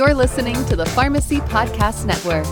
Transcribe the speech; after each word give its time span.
You're 0.00 0.14
listening 0.14 0.54
to 0.64 0.76
the 0.76 0.86
Pharmacy 0.86 1.40
Podcast 1.40 2.06
Network. 2.06 2.46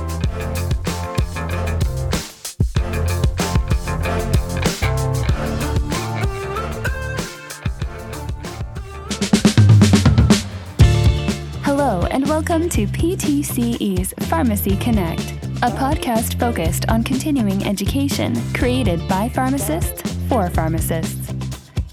Hello, 11.64 12.06
and 12.10 12.28
welcome 12.28 12.68
to 12.68 12.86
PTCE's 12.86 14.12
Pharmacy 14.28 14.76
Connect, 14.76 15.32
a 15.62 15.70
podcast 15.70 16.38
focused 16.38 16.86
on 16.90 17.02
continuing 17.02 17.66
education 17.66 18.34
created 18.52 19.08
by 19.08 19.30
pharmacists 19.30 20.02
for 20.28 20.50
pharmacists. 20.50 21.32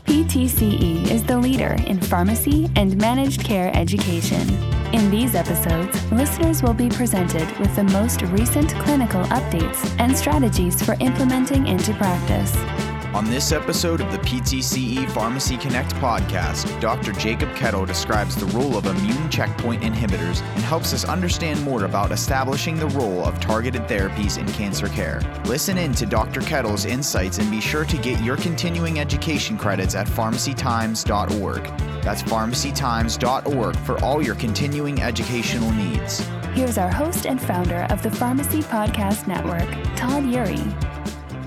PTCE 0.03 1.09
is 1.09 1.23
the 1.23 1.37
leader 1.37 1.77
in 1.87 2.01
pharmacy 2.01 2.69
and 2.75 2.97
managed 2.97 3.45
care 3.45 3.73
education. 3.73 4.74
In 4.93 5.09
these 5.09 5.35
episodes, 5.35 6.11
listeners 6.11 6.63
will 6.63 6.73
be 6.73 6.89
presented 6.89 7.49
with 7.59 7.75
the 7.75 7.83
most 7.83 8.21
recent 8.23 8.69
clinical 8.75 9.23
updates 9.25 9.95
and 9.99 10.15
strategies 10.15 10.81
for 10.81 10.95
implementing 10.99 11.67
into 11.67 11.93
practice. 11.95 12.84
On 13.15 13.23
this 13.23 13.53
episode 13.53 14.01
of 14.01 14.11
the 14.11 14.17
PTCE 14.17 15.09
Pharmacy 15.11 15.55
Connect 15.55 15.95
podcast, 15.95 16.81
Dr. 16.81 17.13
Jacob 17.13 17.55
Kettle 17.55 17.85
describes 17.85 18.35
the 18.35 18.45
role 18.47 18.75
of 18.77 18.87
immune 18.87 19.29
checkpoint 19.29 19.83
inhibitors 19.83 20.41
and 20.41 20.63
helps 20.65 20.93
us 20.93 21.05
understand 21.05 21.63
more 21.63 21.85
about 21.85 22.11
establishing 22.11 22.75
the 22.75 22.89
role 22.89 23.23
of 23.23 23.39
targeted 23.39 23.83
therapies 23.83 24.37
in 24.37 24.45
cancer 24.47 24.89
care. 24.89 25.21
Listen 25.45 25.77
in 25.77 25.93
to 25.93 26.05
Dr. 26.05 26.41
Kettle's 26.41 26.83
insights 26.83 27.37
and 27.37 27.49
be 27.49 27.61
sure 27.61 27.85
to 27.85 27.97
get 27.99 28.19
your 28.19 28.35
continuing 28.35 28.99
education 28.99 29.57
credits 29.57 29.95
at 29.95 30.07
pharmacytimes.org. 30.07 31.63
That's 32.03 32.21
pharmacytimes.org 32.21 33.77
for 33.77 34.03
all 34.03 34.21
your 34.21 34.35
continuing 34.35 35.01
educational 35.01 35.71
needs. 35.71 36.19
Here's 36.53 36.77
our 36.77 36.91
host 36.91 37.25
and 37.25 37.41
founder 37.41 37.87
of 37.89 38.03
the 38.03 38.11
Pharmacy 38.11 38.61
Podcast 38.63 39.25
Network, 39.25 39.69
Todd 39.95 40.23
Eury. 40.23 40.94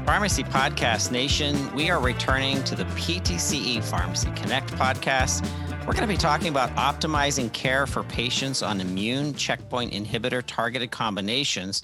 Pharmacy 0.08 0.42
Podcast 0.42 1.12
Nation, 1.12 1.70
we 1.74 1.90
are 1.90 2.00
returning 2.00 2.64
to 2.64 2.74
the 2.74 2.84
PTCE 2.84 3.84
Pharmacy 3.84 4.30
Connect 4.36 4.66
podcast. 4.72 5.46
We're 5.80 5.92
going 5.92 5.96
to 5.96 6.06
be 6.06 6.16
talking 6.16 6.48
about 6.48 6.74
optimizing 6.76 7.52
care 7.52 7.86
for 7.86 8.02
patients 8.04 8.62
on 8.62 8.80
immune 8.80 9.34
checkpoint 9.34 9.92
inhibitor 9.92 10.42
targeted 10.46 10.90
combinations. 10.90 11.82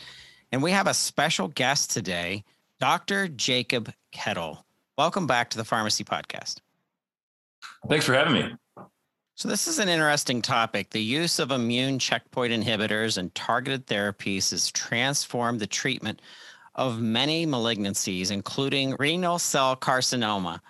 And 0.52 0.62
we 0.62 0.70
have 0.70 0.86
a 0.86 0.95
special 0.95 1.48
guest 1.48 1.91
today, 1.91 2.45
Dr. 2.80 3.28
Jacob 3.28 3.92
Kettle. 4.11 4.64
Welcome 4.97 5.27
back 5.27 5.50
to 5.50 5.58
the 5.58 5.64
Pharmacy 5.64 6.02
Podcast. 6.02 6.61
Thanks 7.91 8.06
for 8.06 8.14
having 8.14 8.33
me. 8.33 8.55
So, 9.34 9.50
this 9.50 9.69
is 9.69 9.78
an 9.78 9.91
interesting 9.91 10.41
topic. 10.41 10.91
The 10.91 11.02
use 11.02 11.39
of 11.39 11.50
immune 11.50 11.98
checkpoint 11.98 12.55
inhibitors 12.55 13.19
and 13.19 13.34
targeted 13.34 13.86
therapies 13.86 14.50
has 14.52 14.70
transformed 14.70 15.61
the 15.61 15.67
treatment 15.67 16.22
of 16.75 17.00
many 17.00 17.47
malignancies, 17.47 18.30
including 18.30 18.97
renal 18.98 19.39
cell 19.39 19.77
carcinoma. 19.77 20.61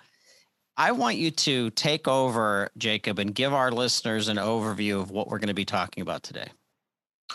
I 0.77 0.91
want 0.91 1.17
you 1.17 1.31
to 1.31 1.69
take 1.71 2.07
over, 2.07 2.69
Jacob, 2.77 3.19
and 3.19 3.33
give 3.33 3.53
our 3.53 3.71
listeners 3.71 4.27
an 4.27 4.37
overview 4.37 4.99
of 4.99 5.09
what 5.09 5.29
we're 5.29 5.39
going 5.39 5.47
to 5.47 5.53
be 5.53 5.65
talking 5.65 6.01
about 6.01 6.23
today. 6.23 6.47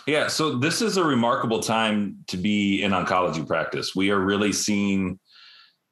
Yeah, 0.07 0.29
so 0.29 0.57
this 0.57 0.83
is 0.83 0.97
a 0.97 1.05
remarkable 1.05 1.61
time 1.61 2.19
to 2.29 2.37
be 2.37 2.83
in 2.83 2.93
oncology 2.93 3.47
practice. 3.47 3.95
We 3.97 4.11
are 4.11 4.21
really 4.21 4.53
seeing 4.53 5.19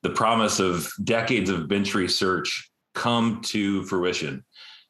the 0.02 0.10
promise 0.10 0.60
of 0.60 0.90
decades 1.04 1.50
of 1.50 1.68
bench 1.68 1.94
research 1.94 2.70
come 2.94 3.40
to 3.46 3.84
fruition. 3.84 4.44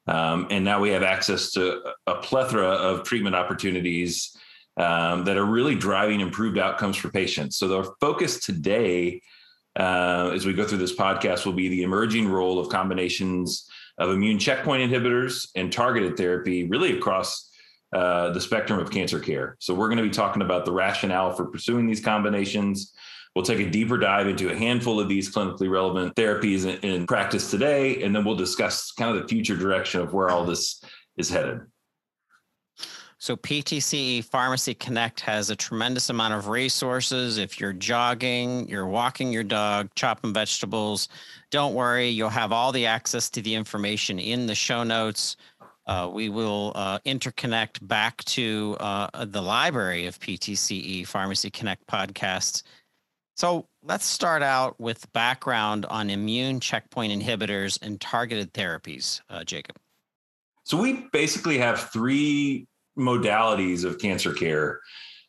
Um, 0.07 0.47
and 0.51 0.65
now 0.65 0.81
we 0.81 0.91
have 0.91 1.03
access 1.03 1.53
to 1.53 1.83
a 2.07 2.17
plethora 2.17 2.69
of 2.69 3.05
treatment 3.05 3.37
opportunities 3.37 4.37
um, 4.79 5.25
that 5.25 5.37
are 5.37 5.45
really 5.45 5.75
driving 5.75 6.21
improved 6.21 6.57
outcomes 6.57 6.97
for 6.97 7.11
patients. 7.11 7.57
So 7.59 7.77
our 7.77 7.93
focus 8.01 8.41
today, 8.41 9.21
uh, 9.79 10.31
as 10.33 10.47
we 10.47 10.55
go 10.55 10.65
through 10.65 10.79
this 10.79 10.95
podcast, 10.97 11.45
will 11.45 11.53
be 11.53 11.69
the 11.69 11.83
emerging 11.83 12.29
role 12.29 12.59
of 12.59 12.69
combinations 12.69 13.69
of 13.99 14.11
immune 14.11 14.39
checkpoint 14.39 14.89
inhibitors 14.89 15.49
and 15.57 15.73
targeted 15.73 16.17
therapy, 16.17 16.69
really 16.69 16.97
across 16.97 17.51
uh, 17.93 18.31
the 18.31 18.41
spectrum 18.41 18.79
of 18.79 18.91
cancer 18.91 19.19
care. 19.19 19.57
So 19.59 19.75
we're 19.75 19.89
going 19.89 19.99
to 19.99 20.05
be 20.05 20.11
talking 20.11 20.43
about 20.43 20.65
the 20.65 20.73
rationale 20.73 21.33
for 21.33 21.47
pursuing 21.47 21.87
these 21.87 22.01
combinations. 22.01 22.95
We'll 23.35 23.45
take 23.45 23.61
a 23.61 23.71
deeper 23.71 23.99
dive 23.99 24.29
into 24.29 24.51
a 24.51 24.57
handful 24.57 25.01
of 25.01 25.09
these 25.09 25.35
clinically 25.35 25.71
relevant 25.71 26.15
therapies 26.15 26.65
in, 26.65 26.79
in 26.89 27.07
practice 27.07 27.51
today, 27.51 28.03
and 28.03 28.15
then 28.15 28.25
we'll 28.25 28.37
discuss 28.37 28.93
kind 28.93 29.17
of 29.17 29.23
the 29.23 29.29
future 29.29 29.57
direction 29.57 30.01
of 30.01 30.13
where 30.13 30.29
all 30.31 30.45
this 30.45 30.83
is 31.17 31.29
headed. 31.29 31.61
So 33.21 33.37
PTCE 33.37 34.25
Pharmacy 34.25 34.75
Connect 34.75 35.19
has 35.21 35.51
a 35.51 35.57
tremendous 35.57 36.09
amount 36.09 36.35
of 36.35 36.47
resources. 36.47 37.37
If 37.37 37.59
you're 37.59 37.73
jogging, 37.73 38.69
you're 38.69 38.87
walking 38.87 39.33
your 39.33 39.43
dog, 39.43 39.91
chopping 39.97 40.33
vegetables, 40.33 41.09
don't 41.51 41.75
worry, 41.75 42.09
you'll 42.09 42.29
have 42.29 42.53
all 42.53 42.71
the 42.71 42.87
access 42.87 43.29
to 43.31 43.43
the 43.43 43.57
information 43.57 44.21
in 44.21 44.47
the 44.47 44.55
show 44.55 44.85
notes. 44.85 45.37
Uh, 45.89 46.09
we 46.13 46.29
will 46.29 46.71
uh, 46.77 47.01
interconnect 47.01 47.85
back 47.89 48.23
to 48.27 48.77
uh, 48.79 49.25
the 49.25 49.43
library 49.43 50.07
of 50.07 50.21
PTCE 50.21 51.05
Pharmacy 51.05 51.51
Connect 51.51 51.85
podcasts. 51.89 52.63
So 53.35 53.67
let's 53.83 54.05
start 54.05 54.43
out 54.43 54.79
with 54.79 55.13
background 55.13 55.87
on 55.87 56.09
immune 56.09 56.61
checkpoint 56.61 57.13
inhibitors 57.13 57.81
and 57.83 58.01
targeted 58.01 58.53
therapies, 58.53 59.23
uh, 59.29 59.43
Jacob. 59.43 59.77
So 60.63 60.81
we 60.81 61.09
basically 61.13 61.59
have 61.59 61.91
three 61.91 62.68
modalities 62.99 63.85
of 63.85 63.99
cancer 63.99 64.33
care 64.33 64.81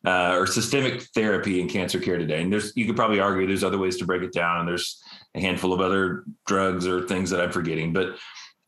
uh, 0.06 0.35
or 0.35 0.47
systemic 0.47 1.03
therapy 1.13 1.59
in 1.59 1.68
cancer 1.68 2.00
care 2.00 2.18
today. 2.18 2.41
And 2.41 2.52
there's 2.52 2.75
you 2.75 2.85
could 2.85 2.96
probably 2.96 3.19
argue 3.19 3.47
there's 3.47 3.63
other 3.63 3.78
ways 3.78 3.97
to 3.97 4.06
break 4.06 4.24
it 4.24 4.34
down, 4.34 4.59
and 4.59 4.68
there's 4.68 5.02
a 5.35 5.41
handful 5.41 5.74
of 5.74 5.81
other 5.81 6.24
drugs 6.46 6.88
or 6.88 7.08
things 7.08 7.29
that 7.29 7.41
I'm 7.41 7.52
forgetting. 7.52 7.94
But 7.94 8.18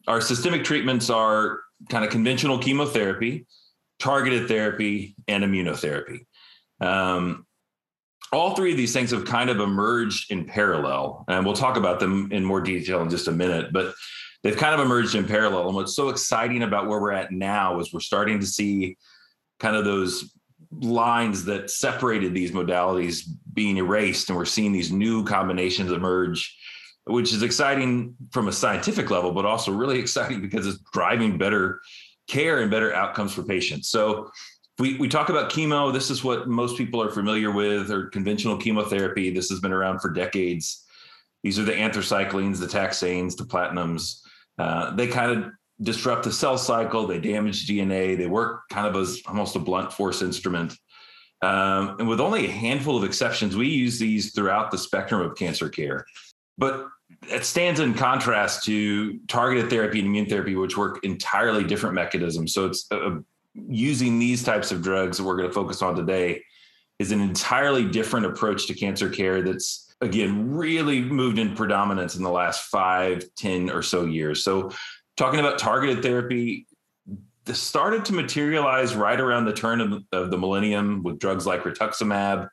our 0.08 0.22
systemic 0.22 0.64
treatments 0.64 1.10
are 1.10 1.62
kind 1.90 2.04
of 2.04 2.12
conventional 2.12 2.60
chemotherapy, 2.60 3.46
targeted 4.00 4.48
therapy, 4.48 5.16
and 5.28 5.44
immunotherapy. 5.44 6.26
Um, 6.80 7.46
all 8.34 8.56
three 8.56 8.72
of 8.72 8.78
these 8.78 8.94
things 8.94 9.12
have 9.12 9.26
kind 9.26 9.50
of 9.50 9.60
emerged 9.60 10.32
in 10.32 10.46
parallel, 10.46 11.26
and 11.28 11.46
we'll 11.46 11.56
talk 11.56 11.78
about 11.78 12.00
them 12.00 12.30
in 12.32 12.46
more 12.46 12.62
detail 12.62 13.02
in 13.02 13.10
just 13.10 13.28
a 13.28 13.32
minute. 13.32 13.74
But 13.74 13.94
they've 14.44 14.58
kind 14.58 14.74
of 14.74 14.80
emerged 14.80 15.16
in 15.16 15.26
parallel. 15.26 15.68
And 15.68 15.76
what's 15.76 15.96
so 15.96 16.10
exciting 16.10 16.64
about 16.64 16.88
where 16.88 17.00
we're 17.00 17.12
at 17.12 17.32
now 17.32 17.80
is 17.80 17.94
we're 17.94 18.00
starting 18.00 18.40
to 18.40 18.46
see 18.46 18.98
kind 19.60 19.76
of 19.76 19.86
those 19.86 20.34
lines 20.72 21.46
that 21.46 21.70
separated 21.70 22.34
these 22.34 22.52
modalities 22.52 23.28
being 23.54 23.78
erased, 23.78 24.30
and 24.30 24.38
we're 24.38 24.46
seeing 24.46 24.72
these 24.72 24.92
new 24.92 25.24
combinations 25.24 25.92
emerge, 25.92 26.58
which 27.06 27.34
is 27.34 27.44
exciting 27.44 28.16
from 28.32 28.48
a 28.48 28.52
scientific 28.52 29.10
level, 29.10 29.32
but 29.32 29.46
also 29.46 29.72
really 29.72 30.00
exciting 30.06 30.42
because 30.42 30.66
it's 30.66 30.80
driving 30.94 31.38
better 31.38 31.82
care 32.28 32.62
and 32.62 32.72
better 32.72 32.94
outcomes 32.94 33.34
for 33.34 33.44
patients. 33.44 33.90
So 33.90 34.32
we, 34.80 34.98
we 34.98 35.08
talk 35.08 35.30
about 35.30 35.52
chemo. 35.52 35.92
This 35.92 36.10
is 36.10 36.24
what 36.24 36.48
most 36.48 36.78
people 36.78 37.02
are 37.02 37.12
familiar 37.12 37.52
with, 37.52 37.92
or 37.92 38.08
conventional 38.08 38.58
chemotherapy. 38.58 39.30
This 39.30 39.50
has 39.50 39.60
been 39.60 39.74
around 39.74 40.00
for 40.00 40.10
decades. 40.10 40.86
These 41.44 41.60
are 41.60 41.64
the 41.64 41.74
anthracyclines, 41.74 42.60
the 42.60 42.68
taxanes, 42.68 43.36
the 43.36 43.44
platinums. 43.44 44.22
Uh, 44.62 44.94
they 44.96 45.08
kind 45.08 45.32
of 45.32 45.52
disrupt 45.82 46.24
the 46.24 46.32
cell 46.32 46.56
cycle. 46.56 47.08
They 47.08 47.20
damage 47.20 47.66
DNA. 47.66 48.16
They 48.16 48.28
work 48.28 48.70
kind 48.70 48.88
of 48.88 48.96
as 48.96 49.20
almost 49.26 49.56
a 49.56 49.60
blunt 49.60 49.92
force 49.92 50.22
instrument. 50.22 50.78
Um, 51.42 51.96
and 51.98 52.08
with 52.08 52.22
only 52.22 52.46
a 52.46 52.52
handful 52.52 52.96
of 52.96 53.04
exceptions, 53.04 53.56
we 53.56 53.68
use 53.68 53.98
these 53.98 54.34
throughout 54.34 54.70
the 54.70 54.78
spectrum 54.78 55.22
of 55.22 55.36
cancer 55.36 55.68
care. 55.68 56.06
But 56.60 56.86
it 57.28 57.44
stands 57.44 57.80
in 57.80 57.96
contrast 57.96 58.64
to 58.66 59.18
targeted 59.28 59.72
therapy 59.72 59.98
and 59.98 60.08
immune 60.08 60.28
therapy, 60.28 60.56
which 60.56 60.78
work 60.78 61.04
entirely 61.04 61.64
different 61.64 61.96
mechanisms. 61.96 62.54
So 62.54 62.68
it's 62.68 62.86
uh, 62.92 63.18
using 63.68 64.20
these 64.20 64.44
types 64.44 64.72
of 64.72 64.84
drugs 64.84 65.18
that 65.18 65.24
we're 65.24 65.38
going 65.38 65.50
to 65.50 65.54
focus 65.54 65.82
on 65.82 65.96
today 65.96 66.44
is 67.00 67.12
an 67.12 67.20
entirely 67.20 67.86
different 67.90 68.28
approach 68.28 68.68
to 68.68 68.76
cancer 68.76 69.10
care 69.10 69.42
that's 69.42 69.91
again 70.02 70.54
really 70.56 71.02
moved 71.02 71.40
in 71.40 71.56
predominance 71.56 72.16
in 72.16 72.24
the 72.24 72.30
last 72.30 72.70
five, 72.70 73.24
ten 73.36 73.70
or 73.70 73.82
so 73.82 74.06
years. 74.06 74.44
So 74.44 74.72
talking 75.16 75.40
about 75.40 75.60
targeted 75.60 76.02
therapy, 76.02 76.68
this 77.46 77.60
started 77.60 78.06
to 78.06 78.14
materialize 78.14 78.96
right 78.96 79.20
around 79.20 79.46
the 79.46 79.54
turn 79.54 79.82
of, 79.82 80.04
of 80.12 80.32
the 80.32 80.38
millennium 80.38 81.04
with 81.04 81.20
drugs 81.20 81.46
like 81.46 81.64
rituximab, 81.64 82.50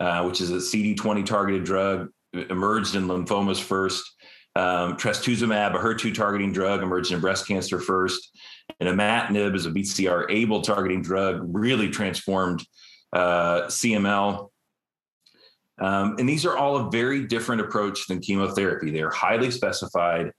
uh, 0.00 0.22
which 0.24 0.40
is 0.40 0.50
a 0.50 0.56
CD20 0.56 1.24
targeted 1.24 1.64
drug, 1.64 2.08
emerged 2.32 2.94
in 2.94 3.06
lymphomas 3.06 3.60
first. 3.60 4.04
Um, 4.54 4.96
trastuzumab, 4.96 5.74
a 5.74 5.78
HER2 5.78 6.14
targeting 6.14 6.50
drug, 6.50 6.82
emerged 6.82 7.12
in 7.12 7.20
breast 7.20 7.46
cancer 7.46 7.78
first. 7.78 8.30
And 8.80 8.88
imatinib 8.88 9.54
is 9.54 9.66
a 9.66 9.70
BCR-ABL 9.70 10.62
targeting 10.64 11.02
drug, 11.02 11.40
really 11.42 11.90
transformed 11.90 12.64
uh, 13.12 13.64
CML 13.64 14.48
um, 15.78 16.16
and 16.18 16.28
these 16.28 16.46
are 16.46 16.56
all 16.56 16.76
a 16.76 16.90
very 16.90 17.26
different 17.26 17.60
approach 17.60 18.06
than 18.06 18.20
chemotherapy. 18.20 18.90
They 18.90 19.02
are 19.02 19.10
highly 19.10 19.50
specified. 19.50 20.32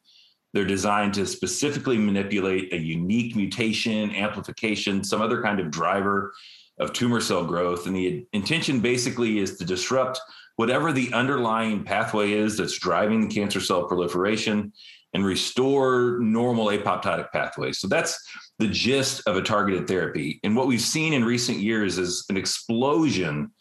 They're 0.54 0.66
designed 0.66 1.14
to 1.16 1.26
specifically 1.26 1.98
manipulate 1.98 2.74
a 2.74 2.78
unique 2.78 3.36
mutation, 3.36 4.16
amplification, 4.16 5.04
some 5.04 5.22
other 5.22 5.42
kind 5.42 5.60
of 5.60 5.70
driver 5.70 6.34
of 6.80 6.94
tumor 6.94 7.22
cell 7.22 7.46
growth. 7.46 7.86
And 7.86 7.96
the 7.96 8.26
intention 8.34 8.80
basically 8.80 9.40
is 9.40 9.58
to 9.58 9.66
disrupt 9.66 10.20
whatever 10.56 10.92
the 10.92 11.14
underlying 11.14 11.84
pathway 11.84 12.32
is 12.32 12.58
that's 12.58 12.80
driving 12.80 13.28
the 13.28 13.34
cancer 13.34 13.60
cell 13.60 13.88
proliferation 13.88 14.74
and 15.14 15.26
restore 15.26 16.18
normal 16.20 16.68
apoptotic 16.68 17.32
pathways. 17.32 17.80
So 17.80 17.88
that's 17.88 18.20
the 18.60 18.68
gist 18.68 19.22
of 19.28 19.36
a 19.36 19.42
targeted 19.42 19.88
therapy. 19.88 20.40
And 20.44 20.56
what 20.56 20.68
we've 20.68 20.82
seen 20.82 21.14
in 21.14 21.24
recent 21.24 21.60
years 21.60 21.98
is 21.98 22.26
an 22.30 22.38
explosion 22.38 23.52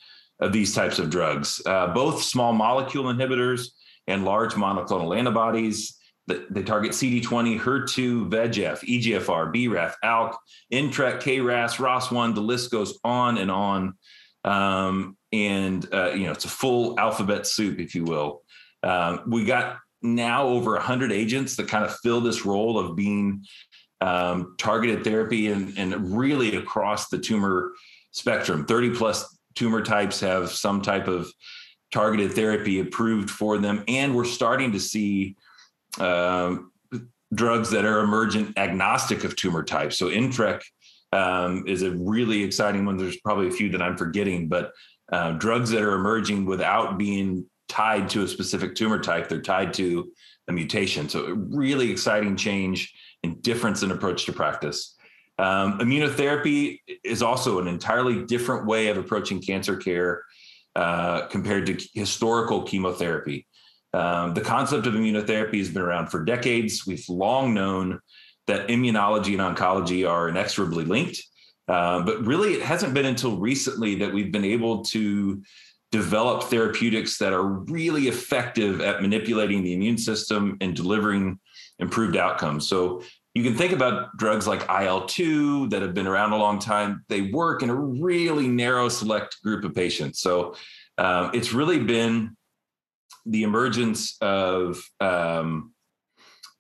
of 0.41 0.53
these 0.53 0.75
types 0.75 0.99
of 0.99 1.11
drugs, 1.11 1.61
uh, 1.67 1.89
both 1.89 2.23
small 2.23 2.53
molecule 2.53 3.05
inhibitors 3.05 3.69
and 4.07 4.25
large 4.25 4.55
monoclonal 4.55 5.17
antibodies. 5.17 5.97
They 6.27 6.63
target 6.65 6.91
CD20, 6.91 7.61
HER2, 7.61 8.29
VEGF, 8.31 8.81
EGFR, 8.85 9.53
BRAF, 9.55 9.95
ALK, 10.05 10.37
NTRK, 10.73 11.21
KRAS, 11.23 11.77
ROS1. 11.77 12.35
The 12.35 12.41
list 12.41 12.71
goes 12.73 12.99
on 13.05 13.39
and 13.39 13.51
on. 13.51 13.95
Um, 14.45 15.17
and 15.33 15.87
uh, 15.93 16.11
you 16.11 16.27
know, 16.27 16.33
it's 16.33 16.45
a 16.45 16.49
full 16.49 16.99
alphabet 16.99 17.47
soup, 17.47 17.79
if 17.79 17.95
you 17.95 18.05
will. 18.05 18.43
Um, 18.83 19.23
we 19.29 19.45
got 19.45 19.79
now 20.03 20.47
over 20.47 20.73
100 20.73 21.13
agents 21.13 21.57
that 21.57 21.69
kind 21.69 21.85
of 21.85 21.97
fill 21.99 22.21
this 22.21 22.45
role 22.45 22.79
of 22.79 22.97
being 22.97 23.45
um, 24.01 24.55
targeted 24.59 25.05
therapy 25.05 25.49
and, 25.49 25.77
and 25.79 26.17
really 26.17 26.57
across 26.57 27.09
the 27.09 27.19
tumor 27.19 27.73
spectrum. 28.11 28.67
30 28.67 28.95
plus 28.95 29.36
tumor 29.57 29.83
types 29.83 30.21
have 30.21 30.51
some 30.51 30.81
type 30.83 31.09
of 31.09 31.33
targeted 31.93 32.33
therapy 32.33 32.81
approved 32.81 33.31
for 33.31 33.59
them. 33.59 33.83
And 33.89 34.15
we're 34.15 34.25
starting 34.25 34.73
to 34.73 34.81
see 34.81 35.37
um, 35.99 36.71
drugs 37.35 37.71
that 37.71 37.85
are 37.85 38.01
emergent 38.01 38.59
agnostic 38.59 39.25
of 39.25 39.35
tumor 39.35 39.65
types. 39.65 39.99
So 39.99 40.09
NTRK 40.09 40.63
um, 41.13 41.65
is 41.67 41.83
a 41.83 41.93
really 41.93 42.43
exciting 42.43 42.85
one. 42.85 42.97
There's 42.97 43.21
probably 43.21 43.49
a 43.49 43.53
few 43.53 43.71
that 43.71 43.83
I'm 43.83 43.97
forgetting, 43.97 44.49
but 44.49 44.73
uh, 45.11 45.33
drugs 45.33 45.71
that 45.71 45.83
are 45.83 45.95
emerging 45.95 46.45
without 46.47 46.99
being 46.99 47.47
tied 47.69 48.09
to 48.11 48.23
a 48.23 48.29
specific 48.29 48.75
tumor 48.75 48.99
type, 48.99 49.29
they're 49.29 49.41
tied 49.41 49.73
to 49.75 50.13
a 50.49 50.53
mutation. 50.53 51.09
So 51.09 51.27
a 51.27 51.35
really 51.35 51.91
exciting 51.91 52.37
change 52.37 52.93
and 53.23 53.43
difference 53.43 53.83
in 53.83 53.91
approach 53.91 54.27
to 54.27 54.33
practice. 54.33 54.96
Um, 55.39 55.79
immunotherapy 55.81 56.81
is 57.05 57.23
also 57.23 57.59
an 57.59 57.69
entirely 57.69 58.25
different 58.25 58.67
way 58.67 58.89
of 58.89 58.97
approaching 58.97 59.41
cancer 59.43 59.77
care 59.77 60.25
uh, 60.75 61.27
compared 61.27 61.67
to 61.67 61.89
historical 61.95 62.63
chemotherapy. 62.63 63.47
Um, 63.93 64.35
the 64.35 64.41
concept 64.41 64.87
of 64.87 64.95
immunotherapy 64.95 65.59
has 65.59 65.71
been 65.71 65.83
around 65.83 66.09
for 66.09 66.25
decades. 66.25 66.87
We've 66.87 67.09
long 67.09 67.55
known 67.55 68.01
that 68.47 68.69
immunology 68.69 69.39
and 69.39 69.57
oncology 69.57 70.09
are 70.09 70.29
inexorably 70.29 70.85
linked. 70.85 71.23
Uh, 71.69 72.03
but 72.03 72.25
really, 72.25 72.55
it 72.55 72.63
hasn't 72.63 72.95
been 72.95 73.07
until 73.07 73.39
recently 73.39 73.97
that 73.97 74.13
we've 74.13 74.31
been 74.31 74.45
able 74.45 74.85
to 74.85 75.43
develop 75.91 76.45
therapeutics 76.45 77.19
that 77.19 77.33
are 77.33 77.45
really 77.45 78.09
effective 78.09 78.81
at 78.81 79.03
manipulating 79.03 79.63
the 79.63 79.73
immune 79.73 79.99
system 79.99 80.57
and 80.61 80.77
delivering 80.77 81.39
improved 81.79 82.17
outcomes. 82.17 82.69
So 82.69 83.03
you 83.37 83.43
can 83.43 83.55
think 83.55 83.75
about 83.75 84.17
drugs 84.17 84.47
like 84.47 84.67
IL 84.71 85.05
2 85.05 85.69
that 85.69 85.83
have 85.83 85.93
been 85.93 86.07
around 86.07 86.33
a 86.33 86.39
long 86.39 86.59
time. 86.59 87.05
They 87.11 87.21
work 87.21 87.63
in 87.63 87.69
a 87.69 87.75
really 87.75 88.49
narrow, 88.49 88.89
select 88.89 89.43
group 89.43 89.63
of 89.63 89.75
patients. 89.75 90.21
So 90.21 90.55
um, 90.97 91.33
it's 91.35 91.53
really 91.53 91.79
been 91.79 92.35
the 93.27 93.43
emergence 93.43 94.17
of 94.23 94.83
um, 95.01 95.75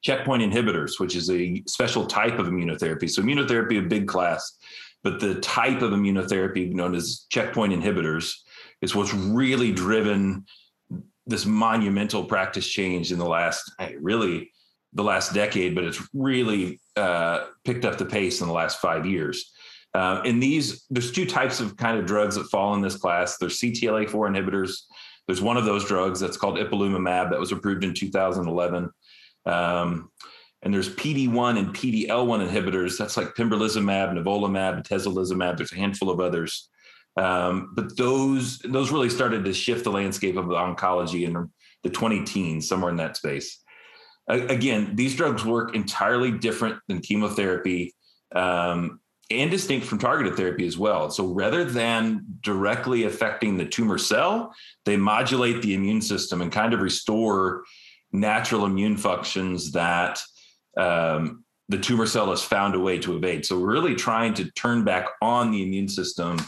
checkpoint 0.02 0.42
inhibitors, 0.42 1.00
which 1.00 1.16
is 1.16 1.30
a 1.30 1.62
special 1.66 2.04
type 2.04 2.38
of 2.38 2.48
immunotherapy. 2.48 3.08
So, 3.08 3.22
immunotherapy, 3.22 3.78
a 3.78 3.88
big 3.88 4.06
class, 4.06 4.58
but 5.02 5.18
the 5.18 5.36
type 5.36 5.80
of 5.80 5.92
immunotherapy 5.92 6.74
known 6.74 6.94
as 6.94 7.24
checkpoint 7.30 7.72
inhibitors 7.72 8.34
is 8.82 8.94
what's 8.94 9.14
really 9.14 9.72
driven 9.72 10.44
this 11.26 11.46
monumental 11.46 12.26
practice 12.26 12.68
change 12.68 13.12
in 13.12 13.18
the 13.18 13.26
last 13.26 13.72
really 13.98 14.50
the 14.96 15.04
last 15.04 15.34
decade, 15.34 15.74
but 15.74 15.84
it's 15.84 16.02
really 16.14 16.80
uh, 16.96 17.46
picked 17.64 17.84
up 17.84 17.98
the 17.98 18.04
pace 18.04 18.40
in 18.40 18.46
the 18.46 18.52
last 18.52 18.80
five 18.80 19.06
years. 19.06 19.52
Uh, 19.94 20.22
and 20.24 20.42
these, 20.42 20.84
there's 20.90 21.12
two 21.12 21.26
types 21.26 21.60
of 21.60 21.76
kind 21.76 21.98
of 21.98 22.06
drugs 22.06 22.34
that 22.34 22.44
fall 22.44 22.74
in 22.74 22.80
this 22.80 22.96
class. 22.96 23.36
There's 23.38 23.60
CTLA4 23.60 24.10
inhibitors. 24.10 24.72
There's 25.26 25.42
one 25.42 25.56
of 25.56 25.64
those 25.64 25.84
drugs 25.84 26.18
that's 26.18 26.36
called 26.36 26.58
ipilimumab 26.58 27.30
that 27.30 27.38
was 27.38 27.52
approved 27.52 27.84
in 27.84 27.94
2011. 27.94 28.90
Um, 29.44 30.10
and 30.62 30.74
there's 30.74 30.88
PD1 30.88 31.58
and 31.58 31.74
PDL1 31.74 32.48
inhibitors. 32.48 32.98
That's 32.98 33.16
like 33.16 33.34
pembrolizumab, 33.34 34.12
nivolumab, 34.14 34.82
atezolizumab. 34.82 35.58
There's 35.58 35.72
a 35.72 35.76
handful 35.76 36.10
of 36.10 36.20
others. 36.20 36.70
Um, 37.18 37.72
but 37.74 37.96
those 37.96 38.58
those 38.58 38.92
really 38.92 39.08
started 39.08 39.44
to 39.44 39.54
shift 39.54 39.84
the 39.84 39.90
landscape 39.90 40.36
of 40.36 40.46
oncology 40.46 41.26
in 41.26 41.50
the 41.82 41.90
20 41.90 42.24
teens, 42.24 42.68
somewhere 42.68 42.90
in 42.90 42.96
that 42.96 43.16
space. 43.16 43.62
Again, 44.28 44.96
these 44.96 45.14
drugs 45.14 45.44
work 45.44 45.74
entirely 45.74 46.30
different 46.30 46.78
than 46.88 47.00
chemotherapy 47.00 47.94
um, 48.34 49.00
and 49.30 49.50
distinct 49.50 49.86
from 49.86 49.98
targeted 49.98 50.36
therapy 50.36 50.66
as 50.66 50.78
well. 50.78 51.10
So 51.10 51.26
rather 51.26 51.64
than 51.64 52.24
directly 52.42 53.04
affecting 53.04 53.56
the 53.56 53.66
tumor 53.66 53.98
cell, 53.98 54.54
they 54.84 54.96
modulate 54.96 55.62
the 55.62 55.74
immune 55.74 56.00
system 56.00 56.42
and 56.42 56.52
kind 56.52 56.74
of 56.74 56.80
restore 56.80 57.64
natural 58.12 58.66
immune 58.66 58.96
functions 58.96 59.72
that 59.72 60.20
um, 60.76 61.44
the 61.68 61.78
tumor 61.78 62.06
cell 62.06 62.30
has 62.30 62.42
found 62.42 62.74
a 62.74 62.80
way 62.80 62.98
to 62.98 63.16
evade. 63.16 63.44
So 63.44 63.58
we're 63.58 63.72
really 63.72 63.94
trying 63.94 64.34
to 64.34 64.50
turn 64.52 64.84
back 64.84 65.06
on 65.20 65.50
the 65.50 65.62
immune 65.62 65.88
system 65.88 66.38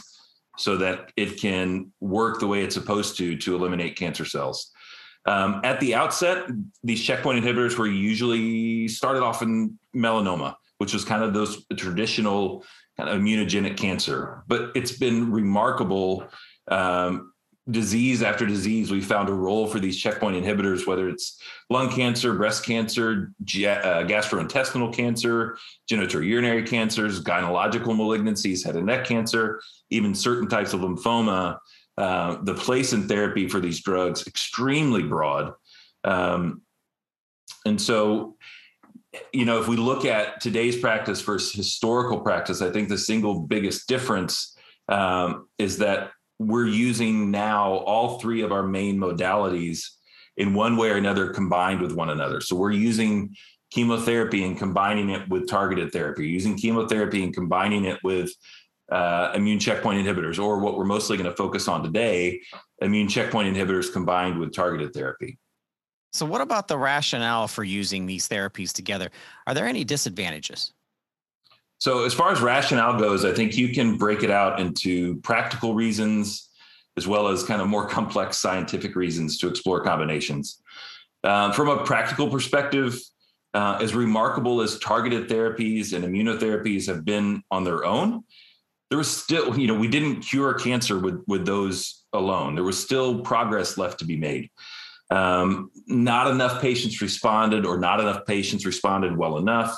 so 0.57 0.77
that 0.77 1.11
it 1.15 1.39
can 1.39 1.91
work 1.99 2.39
the 2.39 2.47
way 2.47 2.63
it's 2.63 2.75
supposed 2.75 3.17
to 3.17 3.37
to 3.37 3.55
eliminate 3.55 3.95
cancer 3.97 4.25
cells. 4.25 4.71
Um, 5.25 5.61
at 5.63 5.79
the 5.79 5.95
outset, 5.95 6.49
these 6.83 7.03
checkpoint 7.03 7.43
inhibitors 7.43 7.77
were 7.77 7.87
usually 7.87 8.87
started 8.87 9.21
off 9.21 9.41
in 9.41 9.77
melanoma, 9.95 10.55
which 10.77 10.93
was 10.93 11.03
kind 11.03 11.23
of 11.23 11.33
those 11.33 11.65
traditional 11.75 12.65
kind 12.97 13.09
of 13.09 13.21
immunogenic 13.21 13.77
cancer. 13.77 14.43
But 14.47 14.71
it's 14.75 14.93
been 14.93 15.31
remarkable 15.31 16.27
um, 16.69 17.31
disease 17.71 18.23
after 18.23 18.45
disease, 18.45 18.91
we 18.91 19.01
found 19.01 19.29
a 19.29 19.33
role 19.33 19.67
for 19.67 19.79
these 19.79 19.97
checkpoint 19.97 20.43
inhibitors, 20.43 20.87
whether 20.87 21.07
it's 21.09 21.41
lung 21.69 21.89
cancer, 21.89 22.33
breast 22.33 22.65
cancer, 22.65 23.33
uh, 23.41 24.03
gastrointestinal 24.05 24.93
cancer, 24.93 25.57
genitourinary 25.89 26.65
cancers, 26.65 27.21
gynecological 27.23 27.95
malignancies, 27.95 28.65
head 28.65 28.75
and 28.75 28.85
neck 28.85 29.05
cancer, 29.05 29.61
even 29.89 30.15
certain 30.15 30.47
types 30.47 30.73
of 30.73 30.81
lymphoma. 30.81 31.57
Uh, 31.99 32.41
the 32.43 32.53
place 32.53 32.93
in 32.93 33.09
therapy 33.09 33.45
for 33.49 33.59
these 33.59 33.81
drugs 33.81 34.25
extremely 34.25 35.03
broad. 35.03 35.51
Um, 36.05 36.61
and 37.65 37.79
so, 37.81 38.37
you 39.33 39.43
know, 39.43 39.59
if 39.59 39.67
we 39.67 39.75
look 39.75 40.05
at 40.05 40.39
today's 40.39 40.77
practice 40.77 41.19
versus 41.19 41.51
historical 41.51 42.21
practice, 42.21 42.61
I 42.61 42.71
think 42.71 42.87
the 42.87 42.97
single 42.97 43.41
biggest 43.41 43.89
difference 43.89 44.55
um, 44.87 45.49
is 45.57 45.79
that 45.79 46.11
we're 46.39 46.67
using 46.67 47.31
now 47.31 47.73
all 47.73 48.17
three 48.17 48.43
of 48.43 48.53
our 48.53 48.63
main 48.63 48.97
modalities 48.97 49.83
in 50.37 50.53
one 50.53 50.77
way 50.77 50.91
or 50.91 50.95
another 50.95 51.33
combined 51.33 51.81
with 51.81 51.91
one 51.91 52.11
another. 52.11 52.39
So 52.39 52.55
we're 52.55 52.71
using 52.71 53.35
chemotherapy 53.71 54.45
and 54.45 54.57
combining 54.57 55.09
it 55.09 55.27
with 55.27 55.49
targeted 55.49 55.91
therapy, 55.91 56.29
using 56.29 56.57
chemotherapy 56.57 57.25
and 57.25 57.33
combining 57.33 57.83
it 57.83 57.99
with 58.05 58.31
uh, 58.91 59.31
immune 59.35 59.59
checkpoint 59.59 60.05
inhibitors, 60.05 60.43
or 60.43 60.59
what 60.59 60.77
we're 60.77 60.85
mostly 60.85 61.17
going 61.17 61.29
to 61.29 61.35
focus 61.35 61.67
on 61.67 61.83
today, 61.83 62.41
immune 62.81 63.07
checkpoint 63.07 63.55
inhibitors 63.55 63.91
combined 63.91 64.39
with 64.39 64.53
targeted 64.53 64.93
therapy. 64.93 65.37
So, 66.11 66.25
what 66.25 66.41
about 66.41 66.67
the 66.67 66.77
rationale 66.77 67.47
for 67.47 67.63
using 67.63 68.05
these 68.05 68.27
therapies 68.27 68.71
together? 68.71 69.09
Are 69.45 69.53
there 69.53 69.67
any 69.67 69.83
disadvantages? 69.83 70.73
So, 71.77 72.03
as 72.03 72.13
far 72.13 72.31
as 72.31 72.41
rationale 72.41 72.99
goes, 72.99 73.25
I 73.25 73.33
think 73.33 73.55
you 73.55 73.69
can 73.69 73.97
break 73.97 74.23
it 74.23 74.31
out 74.31 74.59
into 74.59 75.17
practical 75.17 75.75
reasons 75.75 76.49
as 76.97 77.07
well 77.07 77.29
as 77.29 77.43
kind 77.43 77.61
of 77.61 77.67
more 77.67 77.87
complex 77.87 78.37
scientific 78.37 78.95
reasons 78.95 79.37
to 79.37 79.47
explore 79.47 79.81
combinations. 79.81 80.61
Uh, 81.23 81.51
from 81.51 81.69
a 81.69 81.83
practical 81.85 82.29
perspective, 82.29 82.99
uh, 83.53 83.79
as 83.81 83.95
remarkable 83.95 84.61
as 84.61 84.77
targeted 84.79 85.29
therapies 85.29 85.93
and 85.93 86.03
immunotherapies 86.03 86.85
have 86.87 87.05
been 87.05 87.41
on 87.51 87.63
their 87.63 87.85
own, 87.85 88.23
there 88.89 88.97
was 88.97 89.09
still, 89.09 89.57
you 89.57 89.67
know, 89.67 89.75
we 89.75 89.87
didn't 89.87 90.21
cure 90.21 90.53
cancer 90.53 90.99
with 90.99 91.23
with 91.27 91.45
those 91.45 92.03
alone. 92.13 92.55
There 92.55 92.63
was 92.63 92.81
still 92.81 93.21
progress 93.21 93.77
left 93.77 93.99
to 93.99 94.05
be 94.05 94.17
made. 94.17 94.49
Um, 95.11 95.71
not 95.87 96.27
enough 96.27 96.61
patients 96.61 97.01
responded, 97.01 97.65
or 97.65 97.79
not 97.79 97.99
enough 97.99 98.25
patients 98.25 98.65
responded 98.65 99.17
well 99.17 99.37
enough. 99.37 99.75